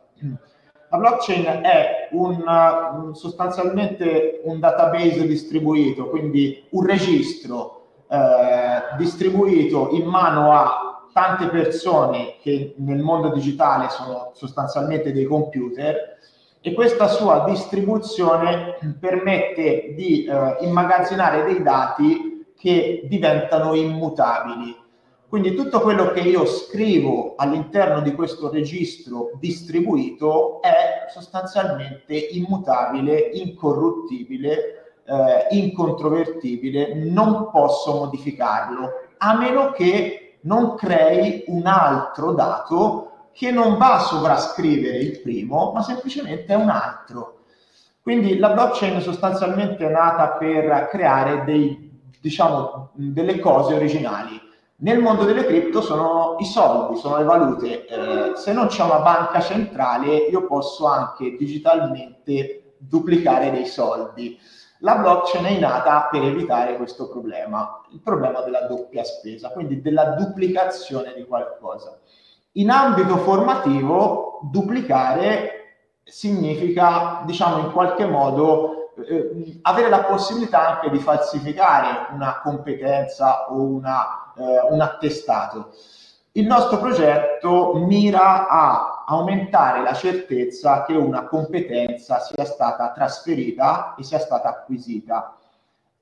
La 0.90 0.98
blockchain 0.98 1.62
è 1.62 2.09
un, 2.12 3.14
sostanzialmente 3.14 4.42
un 4.44 4.61
database 4.61 5.27
distribuito, 5.27 6.11
quindi 6.11 6.66
un 6.70 6.85
registro 6.85 8.03
eh, 8.09 8.96
distribuito 8.98 9.88
in 9.92 10.05
mano 10.05 10.53
a 10.53 11.09
tante 11.14 11.46
persone 11.46 12.37
che 12.42 12.75
nel 12.79 13.01
mondo 13.01 13.31
digitale 13.31 13.88
sono 13.88 14.33
sostanzialmente 14.35 15.12
dei 15.12 15.25
computer 15.25 16.18
e 16.61 16.75
questa 16.75 17.09
sua 17.09 17.44
distribuzione 17.48 18.77
permette 19.01 19.94
di 19.94 20.25
eh, 20.25 20.57
immagazzinare 20.61 21.44
dei 21.44 21.62
dati 21.62 22.53
che 22.57 23.07
diventano 23.09 23.75
immutabili 23.75 24.82
quindi 25.33 25.55
tutto 25.55 25.81
quello 25.81 26.11
che 26.11 26.21
io 26.21 26.45
scrivo 26.45 27.37
all'interno 27.38 28.03
di 28.03 28.12
questo 28.12 28.51
registro 28.51 29.31
distribuito 29.40 30.61
è 30.61 31.07
sostanzialmente 31.11 32.14
immutabile, 32.14 33.31
incorruttibile, 33.33 34.99
eh, 35.07 35.57
incontrovertibile, 35.57 36.92
non 36.97 37.49
posso 37.51 37.95
modificarlo, 37.95 38.90
a 39.16 39.38
meno 39.38 39.71
che 39.71 40.37
non 40.42 40.75
crei 40.75 41.45
un 41.47 41.64
altro 41.64 42.33
dato 42.33 43.31
che 43.33 43.51
non 43.51 43.79
va 43.79 43.95
a 43.95 44.01
sovrascrivere 44.01 44.99
il 44.99 45.18
primo, 45.23 45.73
ma 45.73 45.81
semplicemente 45.81 46.53
è 46.53 46.57
un 46.57 46.68
altro. 46.68 47.45
Quindi 48.03 48.37
la 48.37 48.51
blockchain 48.51 49.01
sostanzialmente 49.01 49.87
è 49.87 49.90
nata 49.90 50.33
per 50.33 50.88
creare 50.90 51.43
dei, 51.45 51.91
diciamo, 52.20 52.91
delle 52.93 53.39
cose 53.39 53.72
originali 53.72 54.51
Nel 54.83 54.99
mondo 54.99 55.24
delle 55.24 55.47
cripto 55.47 55.80
sono 55.80 56.35
i 56.41 56.45
soldi, 56.45 56.97
sono 56.97 57.18
le 57.18 57.22
valute. 57.22 57.87
Eh, 57.87 58.37
se 58.37 58.53
non 58.53 58.66
c'è 58.66 58.83
una 58.83 58.99
banca 58.99 59.41
centrale, 59.41 60.16
io 60.16 60.45
posso 60.47 60.87
anche 60.87 61.37
digitalmente 61.37 62.74
duplicare 62.78 63.53
dei 63.53 63.66
soldi. 63.66 64.37
La 64.80 64.97
blockchain 64.97 65.45
è 65.45 65.59
nata 65.61 66.09
per 66.11 66.24
evitare 66.24 66.76
questo 66.76 67.09
problema, 67.09 67.80
il 67.93 68.01
problema 68.01 68.41
della 68.41 68.62
doppia 68.62 69.05
spesa, 69.05 69.51
quindi 69.51 69.80
della 69.80 70.16
duplicazione 70.16 71.14
di 71.14 71.24
qualcosa. 71.26 72.01
In 72.55 72.68
ambito 72.68 73.18
formativo, 73.18 74.41
duplicare 74.51 75.76
significa, 76.03 77.22
diciamo, 77.24 77.59
in 77.59 77.70
qualche 77.70 78.05
modo 78.05 78.93
eh, 79.09 79.61
avere 79.62 79.89
la 79.89 80.03
possibilità 80.03 80.70
anche 80.70 80.91
di 80.91 80.99
falsificare 80.99 82.12
una 82.12 82.41
competenza 82.43 83.53
o 83.53 83.62
una, 83.62 84.22
eh, 84.37 84.72
un 84.72 84.80
attestato. 84.80 85.72
Il 86.35 86.47
nostro 86.47 86.78
progetto 86.78 87.74
mira 87.74 88.49
a 88.49 89.05
aumentare 89.07 89.83
la 89.83 89.93
certezza 89.93 90.83
che 90.85 90.95
una 90.95 91.26
competenza 91.26 92.20
sia 92.20 92.47
stata 92.47 92.91
trasferita 92.93 93.95
e 93.99 94.03
sia 94.03 94.18
stata 94.18 94.49
acquisita. 94.49 95.37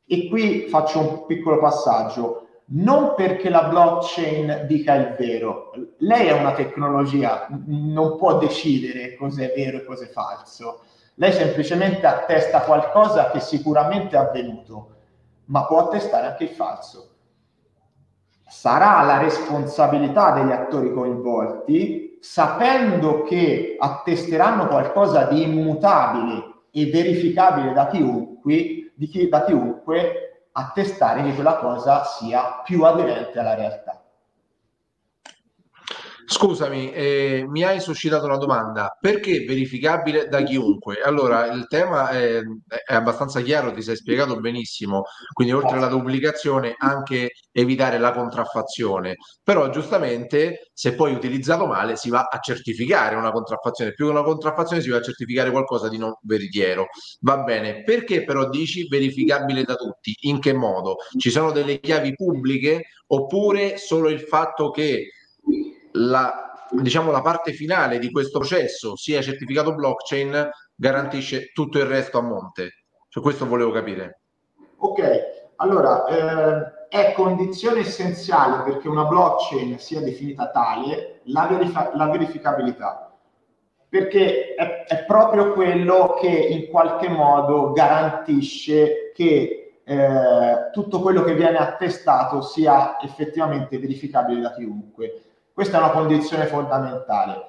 E 0.07 0.28
qui 0.28 0.68
faccio 0.68 1.01
un 1.01 1.26
piccolo 1.26 1.59
passaggio. 1.59 2.47
Non 2.72 3.14
perché 3.16 3.49
la 3.49 3.64
blockchain 3.64 4.66
dica 4.68 4.95
il 4.95 5.16
vero, 5.18 5.72
lei 5.99 6.28
è 6.28 6.33
una 6.33 6.53
tecnologia, 6.53 7.49
non 7.66 8.16
può 8.16 8.39
decidere 8.39 9.16
cos'è 9.16 9.53
vero 9.57 9.78
e 9.78 9.85
cos'è 9.85 10.07
falso. 10.07 10.83
Lei 11.14 11.33
semplicemente 11.33 12.07
attesta 12.07 12.61
qualcosa 12.61 13.33
che 13.33 13.41
sicuramente 13.41 14.14
è 14.14 14.20
avvenuto, 14.20 14.91
ma 15.47 15.66
può 15.66 15.81
attestare 15.81 16.28
anche 16.28 16.45
il 16.45 16.51
falso 16.51 17.09
sarà 18.51 19.01
la 19.03 19.18
responsabilità 19.18 20.32
degli 20.32 20.51
attori 20.51 20.92
coinvolti, 20.92 22.18
sapendo 22.20 23.22
che 23.22 23.76
attesteranno 23.78 24.66
qualcosa 24.66 25.26
di 25.26 25.42
immutabile 25.42 26.64
e 26.72 26.86
verificabile 26.86 27.72
da 27.72 27.86
chiunque, 27.86 28.92
di 28.92 29.07
chi, 29.07 29.28
da 29.28 29.44
chiunque 29.44 30.48
attestare 30.51 31.22
che 31.22 31.34
quella 31.34 31.59
cosa 31.59 32.03
sia 32.05 32.61
più 32.64 32.82
aderente 32.82 33.38
alla 33.38 33.55
realtà. 33.55 33.99
Scusami, 36.33 36.93
eh, 36.93 37.45
mi 37.49 37.64
hai 37.64 37.81
suscitato 37.81 38.24
una 38.26 38.37
domanda. 38.37 38.97
Perché 39.01 39.45
verificabile 39.45 40.28
da 40.28 40.45
chiunque? 40.45 41.01
Allora, 41.03 41.47
il 41.47 41.66
tema 41.66 42.11
è, 42.11 42.41
è, 42.87 42.95
abbastanza 42.95 43.41
chiaro, 43.41 43.72
ti 43.72 43.83
sei 43.83 43.97
spiegato 43.97 44.39
benissimo, 44.39 45.03
quindi 45.33 45.53
oltre 45.53 45.76
alla 45.76 45.89
duplicazione 45.89 46.76
anche 46.78 47.33
evitare 47.51 47.99
la 47.99 48.12
contraffazione. 48.12 49.16
Però 49.43 49.70
giustamente, 49.70 50.70
se 50.72 50.95
poi 50.95 51.12
utilizzato 51.14 51.66
male, 51.66 51.97
si 51.97 52.11
va 52.11 52.28
a 52.31 52.39
certificare 52.39 53.16
una 53.16 53.33
contraffazione. 53.33 53.93
Più 53.93 54.05
che 54.05 54.12
una 54.12 54.22
contraffazione 54.22 54.83
si 54.83 54.89
va 54.89 54.99
a 54.99 55.03
certificare 55.03 55.51
qualcosa 55.51 55.89
di 55.89 55.99
non 55.99 56.14
veritiero. 56.22 56.87
Va 57.22 57.39
bene. 57.39 57.83
Perché 57.83 58.22
però 58.22 58.49
dici 58.49 58.87
verificabile 58.87 59.64
da 59.64 59.74
tutti? 59.74 60.14
In 60.20 60.39
che 60.39 60.53
modo? 60.53 60.99
Ci 61.18 61.31
sono 61.31 61.51
delle 61.51 61.81
chiavi 61.81 62.14
pubbliche 62.14 62.83
oppure 63.09 63.78
solo 63.78 64.09
il 64.09 64.20
fatto 64.20 64.70
che 64.70 65.09
la, 65.93 66.66
diciamo, 66.70 67.11
la 67.11 67.22
parte 67.22 67.53
finale 67.53 67.99
di 67.99 68.11
questo 68.11 68.38
processo 68.38 68.97
sia 68.97 69.22
certificato 69.22 69.74
blockchain 69.74 70.49
garantisce 70.74 71.51
tutto 71.53 71.78
il 71.78 71.86
resto 71.86 72.18
a 72.18 72.22
monte. 72.22 72.84
Cioè, 73.09 73.22
questo 73.22 73.47
volevo 73.47 73.70
capire. 73.70 74.20
Ok, 74.76 75.03
allora 75.57 76.05
eh, 76.07 76.88
è 76.88 77.12
condizione 77.12 77.80
essenziale 77.80 78.62
perché 78.62 78.88
una 78.88 79.05
blockchain 79.05 79.78
sia 79.78 80.01
definita 80.01 80.51
tale 80.51 81.20
la, 81.24 81.47
verifa- 81.47 81.91
la 81.95 82.09
verificabilità 82.09 83.11
perché 83.91 84.55
è, 84.55 84.84
è, 84.84 85.05
proprio 85.05 85.53
quello 85.53 86.16
che 86.20 86.28
in 86.28 86.68
qualche 86.68 87.09
modo 87.09 87.72
garantisce 87.72 89.11
che 89.12 89.82
eh, 89.84 90.70
tutto 90.72 91.01
quello 91.01 91.24
che 91.24 91.34
viene 91.34 91.59
attestato 91.59 92.41
sia 92.41 93.01
effettivamente 93.01 93.80
verificabile 93.80 94.41
da 94.41 94.53
chiunque. 94.55 95.30
Questa 95.61 95.76
è 95.76 95.82
una 95.82 95.92
condizione 95.92 96.46
fondamentale. 96.46 97.48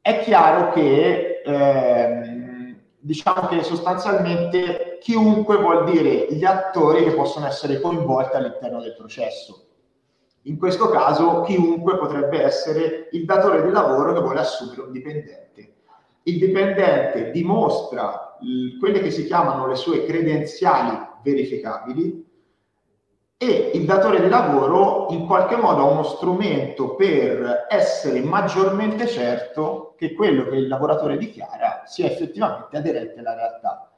È 0.00 0.18
chiaro 0.18 0.72
che 0.72 1.42
ehm, 1.44 2.76
diciamo 2.98 3.46
che 3.46 3.62
sostanzialmente 3.62 4.98
chiunque 5.00 5.56
vuol 5.56 5.84
dire 5.88 6.26
gli 6.34 6.44
attori 6.44 7.04
che 7.04 7.12
possono 7.12 7.46
essere 7.46 7.80
coinvolti 7.80 8.34
all'interno 8.34 8.80
del 8.80 8.96
processo. 8.96 9.64
In 10.42 10.58
questo 10.58 10.88
caso 10.88 11.42
chiunque 11.42 11.96
potrebbe 11.96 12.42
essere 12.42 13.10
il 13.12 13.24
datore 13.24 13.62
di 13.62 13.70
lavoro 13.70 14.12
che 14.12 14.22
vuole 14.22 14.40
assumere 14.40 14.80
un 14.80 14.90
dipendente. 14.90 15.74
Il 16.24 16.40
dipendente 16.40 17.30
dimostra 17.30 18.36
l- 18.40 18.76
quelle 18.80 18.98
che 18.98 19.12
si 19.12 19.24
chiamano 19.24 19.68
le 19.68 19.76
sue 19.76 20.04
credenziali 20.04 20.98
verificabili, 21.22 22.25
e 23.38 23.72
il 23.74 23.84
datore 23.84 24.22
di 24.22 24.28
lavoro 24.30 25.08
in 25.10 25.26
qualche 25.26 25.56
modo 25.56 25.82
ha 25.82 25.90
uno 25.90 26.04
strumento 26.04 26.94
per 26.94 27.66
essere 27.68 28.20
maggiormente 28.20 29.06
certo 29.06 29.94
che 29.98 30.14
quello 30.14 30.48
che 30.48 30.56
il 30.56 30.68
lavoratore 30.68 31.18
dichiara 31.18 31.82
sia 31.84 32.06
effettivamente 32.06 32.78
aderente 32.78 33.20
alla 33.20 33.34
realtà. 33.34 33.90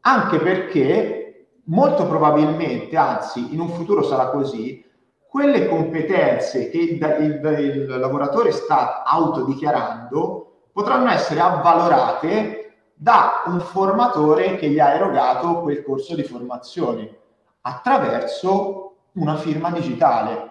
Anche 0.00 0.38
perché 0.38 1.46
molto 1.66 2.08
probabilmente, 2.08 2.96
anzi 2.96 3.54
in 3.54 3.60
un 3.60 3.68
futuro 3.68 4.02
sarà 4.02 4.30
così, 4.30 4.84
quelle 5.28 5.68
competenze 5.68 6.68
che 6.68 6.78
il, 6.78 7.16
il, 7.20 7.86
il 7.86 7.98
lavoratore 7.98 8.50
sta 8.50 9.04
autodichiarando 9.04 10.70
potranno 10.72 11.10
essere 11.10 11.38
avvalorate 11.38 12.58
da 12.94 13.44
un 13.46 13.60
formatore 13.60 14.56
che 14.56 14.68
gli 14.68 14.80
ha 14.80 14.92
erogato 14.92 15.60
quel 15.60 15.84
corso 15.84 16.16
di 16.16 16.24
formazione 16.24 17.20
attraverso 17.62 18.96
una 19.12 19.36
firma 19.36 19.70
digitale. 19.70 20.50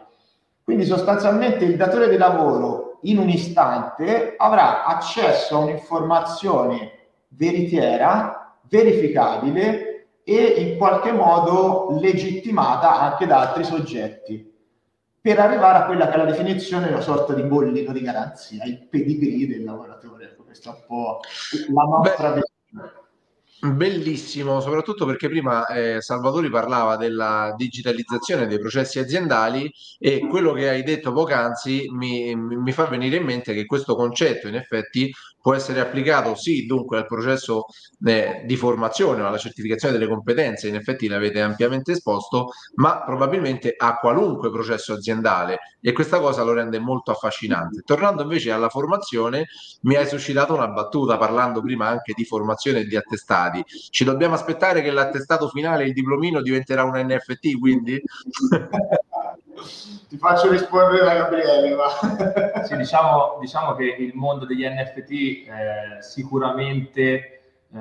Quindi 0.63 0.85
sostanzialmente 0.85 1.65
il 1.65 1.75
datore 1.75 2.09
di 2.09 2.17
lavoro 2.17 2.99
in 3.03 3.17
un 3.17 3.29
istante 3.29 4.35
avrà 4.37 4.85
accesso 4.85 5.55
a 5.55 5.59
un'informazione 5.59 6.91
veritiera, 7.29 8.57
verificabile 8.69 10.07
e 10.23 10.43
in 10.43 10.77
qualche 10.77 11.11
modo 11.11 11.97
legittimata 11.99 12.99
anche 12.99 13.25
da 13.25 13.39
altri 13.39 13.63
soggetti 13.63 14.49
per 15.19 15.39
arrivare 15.39 15.79
a 15.79 15.85
quella 15.85 16.07
che 16.07 16.13
è 16.13 16.17
la 16.17 16.25
definizione 16.25 16.87
di 16.87 16.93
una 16.93 17.01
sorta 17.01 17.33
di 17.33 17.43
bollino 17.43 17.91
di 17.91 18.01
garanzia, 18.01 18.63
il 18.63 18.87
pedigree 18.87 19.47
del 19.47 19.63
lavoratore. 19.63 20.25
Ecco, 20.25 20.43
questa 20.43 20.71
è 20.71 20.73
un 20.73 20.83
po' 20.87 21.19
la 21.71 21.83
nostra 21.83 22.31
Beh, 22.31 22.41
Bellissimo, 23.63 24.59
soprattutto 24.59 25.05
perché 25.05 25.27
prima 25.29 25.67
eh, 25.67 26.01
Salvatori 26.01 26.49
parlava 26.49 26.95
della 26.97 27.53
digitalizzazione 27.55 28.47
dei 28.47 28.57
processi 28.57 28.97
aziendali 28.97 29.71
e 29.99 30.25
quello 30.27 30.51
che 30.53 30.67
hai 30.67 30.81
detto 30.81 31.11
poc'anzi 31.13 31.85
mi, 31.91 32.35
mi 32.35 32.71
fa 32.71 32.85
venire 32.85 33.17
in 33.17 33.23
mente 33.23 33.53
che 33.53 33.67
questo 33.67 33.95
concetto 33.95 34.47
in 34.47 34.55
effetti 34.55 35.13
può 35.41 35.53
essere 35.53 35.79
applicato 35.79 36.35
sì 36.35 36.65
dunque 36.65 36.97
al 36.97 37.05
processo 37.05 37.65
eh, 38.05 38.43
di 38.45 38.55
formazione 38.55 39.23
alla 39.23 39.37
certificazione 39.37 39.93
delle 39.93 40.07
competenze, 40.07 40.67
in 40.67 40.75
effetti 40.75 41.07
l'avete 41.07 41.41
ampiamente 41.41 41.93
esposto, 41.93 42.51
ma 42.75 43.03
probabilmente 43.03 43.73
a 43.77 43.97
qualunque 43.97 44.51
processo 44.51 44.93
aziendale 44.93 45.59
e 45.81 45.91
questa 45.93 46.19
cosa 46.19 46.43
lo 46.43 46.53
rende 46.53 46.79
molto 46.79 47.11
affascinante. 47.11 47.81
Tornando 47.83 48.21
invece 48.21 48.51
alla 48.51 48.69
formazione, 48.69 49.47
mi 49.81 49.95
hai 49.95 50.07
suscitato 50.07 50.53
una 50.53 50.67
battuta 50.67 51.17
parlando 51.17 51.61
prima 51.61 51.87
anche 51.87 52.13
di 52.15 52.23
formazione 52.23 52.79
e 52.79 52.85
di 52.85 52.95
attestati. 52.95 53.63
Ci 53.65 54.03
dobbiamo 54.03 54.35
aspettare 54.35 54.81
che 54.81 54.91
l'attestato 54.91 55.49
finale, 55.49 55.85
il 55.85 55.93
diplomino, 55.93 56.41
diventerà 56.41 56.83
un 56.83 56.95
NFT, 56.95 57.59
quindi? 57.59 58.01
Ti 60.07 60.17
faccio 60.17 60.49
rispondere 60.49 61.03
da 61.03 61.13
Gabriele. 61.13 61.75
Ma... 61.75 62.63
sì, 62.63 62.75
diciamo, 62.75 63.37
diciamo, 63.39 63.75
che 63.75 63.83
il 63.85 64.11
mondo 64.15 64.45
degli 64.45 64.65
NFT 64.65 65.11
eh, 65.11 66.01
sicuramente 66.01 67.41
eh, 67.73 67.79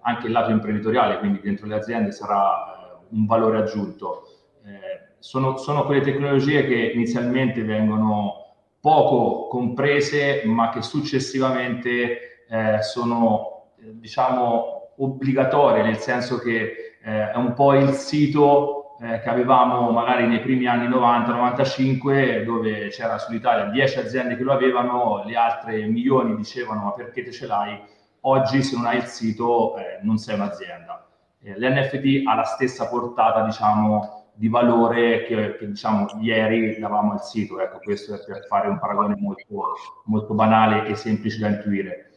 anche 0.00 0.26
il 0.26 0.32
lato 0.32 0.50
imprenditoriale, 0.50 1.18
quindi 1.18 1.40
dentro 1.40 1.66
le 1.66 1.76
aziende, 1.76 2.12
sarà 2.12 2.98
eh, 3.00 3.06
un 3.10 3.26
valore 3.26 3.58
aggiunto. 3.58 4.26
Eh, 4.64 5.14
sono, 5.18 5.56
sono 5.56 5.84
quelle 5.84 6.02
tecnologie 6.02 6.66
che 6.66 6.92
inizialmente 6.94 7.62
vengono 7.62 8.54
poco 8.80 9.46
comprese, 9.46 10.42
ma 10.44 10.70
che 10.70 10.82
successivamente 10.82 12.44
eh, 12.48 12.82
sono, 12.82 13.70
eh, 13.78 13.98
diciamo, 13.98 14.90
obbligatorie, 14.96 15.82
nel 15.82 15.98
senso 15.98 16.38
che 16.38 16.96
è 17.02 17.34
un 17.34 17.54
po' 17.54 17.74
il 17.74 17.94
sito 17.94 18.81
eh, 19.02 19.20
che 19.20 19.28
avevamo 19.28 19.90
magari 19.90 20.28
nei 20.28 20.40
primi 20.40 20.66
anni 20.66 20.88
90-95 20.88 22.44
dove 22.44 22.88
c'era 22.88 23.18
sull'Italia 23.18 23.64
10 23.64 23.98
aziende 23.98 24.36
che 24.36 24.44
lo 24.44 24.52
avevano, 24.52 25.24
le 25.26 25.36
altre 25.36 25.86
milioni 25.86 26.36
dicevano 26.36 26.84
ma 26.84 26.92
perché 26.92 27.24
te 27.24 27.32
ce 27.32 27.46
l'hai? 27.46 27.80
Oggi 28.20 28.62
se 28.62 28.76
non 28.76 28.86
hai 28.86 28.98
il 28.98 29.04
sito 29.04 29.76
eh, 29.76 29.98
non 30.02 30.18
sei 30.18 30.36
un'azienda. 30.36 31.04
Eh, 31.42 31.58
L'NFT 31.58 32.28
ha 32.28 32.36
la 32.36 32.44
stessa 32.44 32.88
portata 32.88 33.42
diciamo 33.42 34.30
di 34.34 34.48
valore 34.48 35.24
che, 35.24 35.56
che 35.56 35.66
diciamo 35.66 36.06
ieri 36.20 36.78
davamo 36.78 37.12
al 37.12 37.24
sito. 37.24 37.60
Ecco, 37.60 37.80
questo 37.82 38.14
è 38.14 38.24
per 38.24 38.46
fare 38.46 38.68
un 38.68 38.78
paragone 38.78 39.16
molto, 39.18 39.74
molto 40.04 40.32
banale 40.34 40.86
e 40.86 40.94
semplice 40.94 41.40
da 41.40 41.48
intuire. 41.48 42.11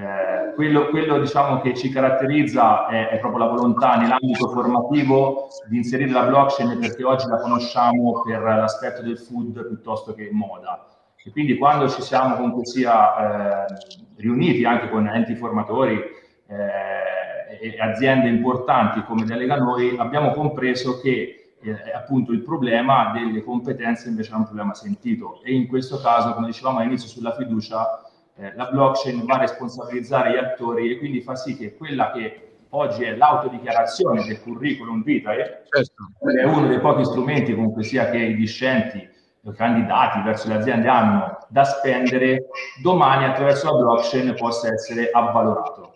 Eh, 0.00 0.54
quello, 0.54 0.88
quello 0.88 1.18
diciamo, 1.18 1.60
che 1.60 1.74
ci 1.74 1.90
caratterizza 1.90 2.86
è, 2.86 3.08
è, 3.08 3.18
proprio 3.18 3.44
la 3.44 3.50
volontà 3.50 3.96
nell'ambito 3.96 4.48
formativo 4.48 5.48
di 5.68 5.76
inserire 5.76 6.10
la 6.10 6.22
blockchain 6.22 6.78
perché 6.78 7.04
oggi 7.04 7.26
la 7.28 7.36
conosciamo 7.36 8.22
per 8.22 8.40
l'aspetto 8.40 9.02
del 9.02 9.18
food 9.18 9.66
piuttosto 9.66 10.14
che 10.14 10.30
moda. 10.32 10.86
E 11.22 11.30
quindi 11.30 11.58
quando 11.58 11.86
ci 11.90 12.00
siamo 12.00 12.36
comunque 12.36 12.64
sia 12.64 13.66
eh, 13.66 13.74
riuniti 14.16 14.64
anche 14.64 14.88
con 14.88 15.06
enti 15.06 15.34
formatori 15.34 15.98
eh, 15.98 17.58
e 17.60 17.78
aziende 17.78 18.28
importanti 18.28 19.02
come 19.02 19.26
Delega 19.26 19.56
Noi, 19.56 19.98
abbiamo 19.98 20.30
compreso 20.30 20.98
che 20.98 21.56
eh, 21.60 21.92
appunto 21.94 22.32
il 22.32 22.40
problema 22.40 23.12
delle 23.12 23.44
competenze 23.44 24.08
invece 24.08 24.32
è 24.32 24.36
un 24.36 24.44
problema 24.44 24.72
sentito 24.72 25.42
e 25.44 25.52
in 25.52 25.66
questo 25.66 26.00
caso, 26.00 26.32
come 26.32 26.46
dicevamo 26.46 26.78
all'inizio 26.78 27.06
sulla 27.06 27.34
fiducia, 27.34 28.09
eh, 28.40 28.52
la 28.56 28.70
blockchain 28.70 29.24
va 29.26 29.34
a 29.34 29.40
responsabilizzare 29.40 30.32
gli 30.32 30.36
attori 30.36 30.90
e 30.90 30.98
quindi 30.98 31.20
fa 31.20 31.36
sì 31.36 31.56
che 31.56 31.76
quella 31.76 32.10
che 32.10 32.52
oggi 32.70 33.04
è 33.04 33.14
l'autodichiarazione 33.14 34.24
del 34.24 34.40
curriculum 34.40 35.02
vitae, 35.02 35.64
certo. 35.68 36.10
è 36.40 36.44
uno 36.44 36.66
dei 36.66 36.80
pochi 36.80 37.04
strumenti 37.04 37.54
comunque 37.54 37.82
sia 37.82 38.08
che 38.08 38.18
i 38.18 38.34
discenti 38.36 39.08
i 39.42 39.52
candidati 39.52 40.20
verso 40.22 40.48
le 40.48 40.54
aziende 40.54 40.88
hanno 40.88 41.38
da 41.48 41.64
spendere, 41.64 42.46
domani 42.82 43.24
attraverso 43.24 43.70
la 43.70 43.78
blockchain 43.78 44.34
possa 44.36 44.72
essere 44.72 45.10
avvalorato. 45.10 45.94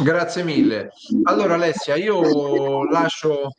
Grazie 0.00 0.44
mille. 0.44 0.90
Allora 1.24 1.54
Alessia, 1.54 1.96
io 1.96 2.84
lascio 2.88 3.50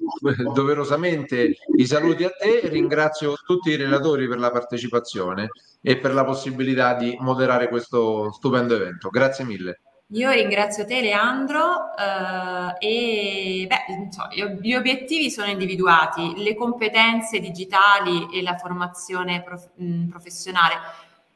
doverosamente 0.53 1.57
i 1.75 1.85
saluti 1.85 2.23
a 2.23 2.29
te, 2.29 2.61
ringrazio 2.69 3.33
tutti 3.45 3.69
i 3.71 3.75
relatori 3.75 4.27
per 4.27 4.39
la 4.39 4.49
partecipazione 4.49 5.49
e 5.81 5.97
per 5.97 6.13
la 6.13 6.23
possibilità 6.23 6.93
di 6.93 7.17
moderare 7.19 7.67
questo 7.67 8.31
stupendo 8.31 8.75
evento. 8.75 9.09
Grazie 9.09 9.43
mille. 9.43 9.81
Io 10.11 10.31
ringrazio 10.31 10.85
te 10.85 11.01
Leandro 11.01 11.95
eh, 11.95 13.63
e 13.63 13.67
beh, 13.67 13.93
insomma, 14.05 14.29
gli 14.33 14.73
obiettivi 14.73 15.29
sono 15.29 15.49
individuati, 15.51 16.33
le 16.37 16.55
competenze 16.55 17.39
digitali 17.39 18.27
e 18.33 18.41
la 18.41 18.55
formazione 18.55 19.43
prof- 19.43 19.69
professionale 20.09 20.75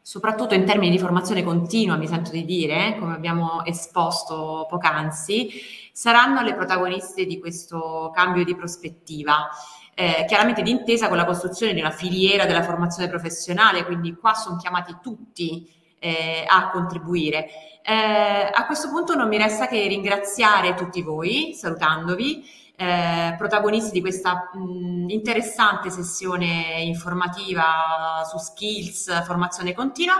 soprattutto 0.03 0.53
in 0.53 0.65
termini 0.65 0.91
di 0.91 0.99
formazione 0.99 1.43
continua, 1.43 1.95
mi 1.95 2.07
sento 2.07 2.29
di 2.29 2.43
dire, 2.43 2.87
eh, 2.87 2.99
come 2.99 3.15
abbiamo 3.15 3.63
esposto 3.63 4.67
poc'anzi, 4.69 5.49
saranno 5.93 6.41
le 6.41 6.53
protagoniste 6.53 7.25
di 7.25 7.39
questo 7.39 8.11
cambio 8.13 8.43
di 8.43 8.53
prospettiva. 8.53 9.47
Eh, 9.95 10.25
chiaramente 10.27 10.61
d'intesa 10.61 11.07
con 11.07 11.17
la 11.17 11.25
costruzione 11.25 11.73
di 11.73 11.79
una 11.79 11.91
filiera 11.91 12.45
della 12.45 12.63
formazione 12.63 13.07
professionale, 13.07 13.85
quindi 13.85 14.13
qua 14.13 14.33
sono 14.33 14.57
chiamati 14.57 14.97
tutti 15.01 15.71
eh, 15.99 16.43
a 16.45 16.69
contribuire. 16.69 17.47
Eh, 17.81 18.49
a 18.51 18.65
questo 18.65 18.89
punto 18.89 19.15
non 19.15 19.29
mi 19.29 19.37
resta 19.37 19.67
che 19.67 19.87
ringraziare 19.87 20.73
tutti 20.73 21.01
voi, 21.01 21.53
salutandovi 21.53 22.43
eh, 22.75 23.35
protagonisti 23.37 23.91
di 23.91 24.01
questa 24.01 24.49
mh, 24.53 25.09
interessante 25.09 25.89
sessione 25.89 26.81
informativa 26.81 28.23
su 28.29 28.37
skills, 28.37 29.23
formazione 29.25 29.73
continua. 29.73 30.15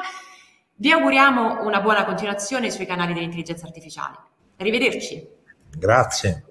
Vi 0.76 0.92
auguriamo 0.92 1.66
una 1.66 1.82
buona 1.82 2.06
continuazione 2.06 2.70
sui 2.70 2.86
canali 2.86 3.14
dell'intelligenza 3.14 3.66
artificiale. 3.66 4.18
Arrivederci. 4.58 5.28
Grazie. 5.78 6.46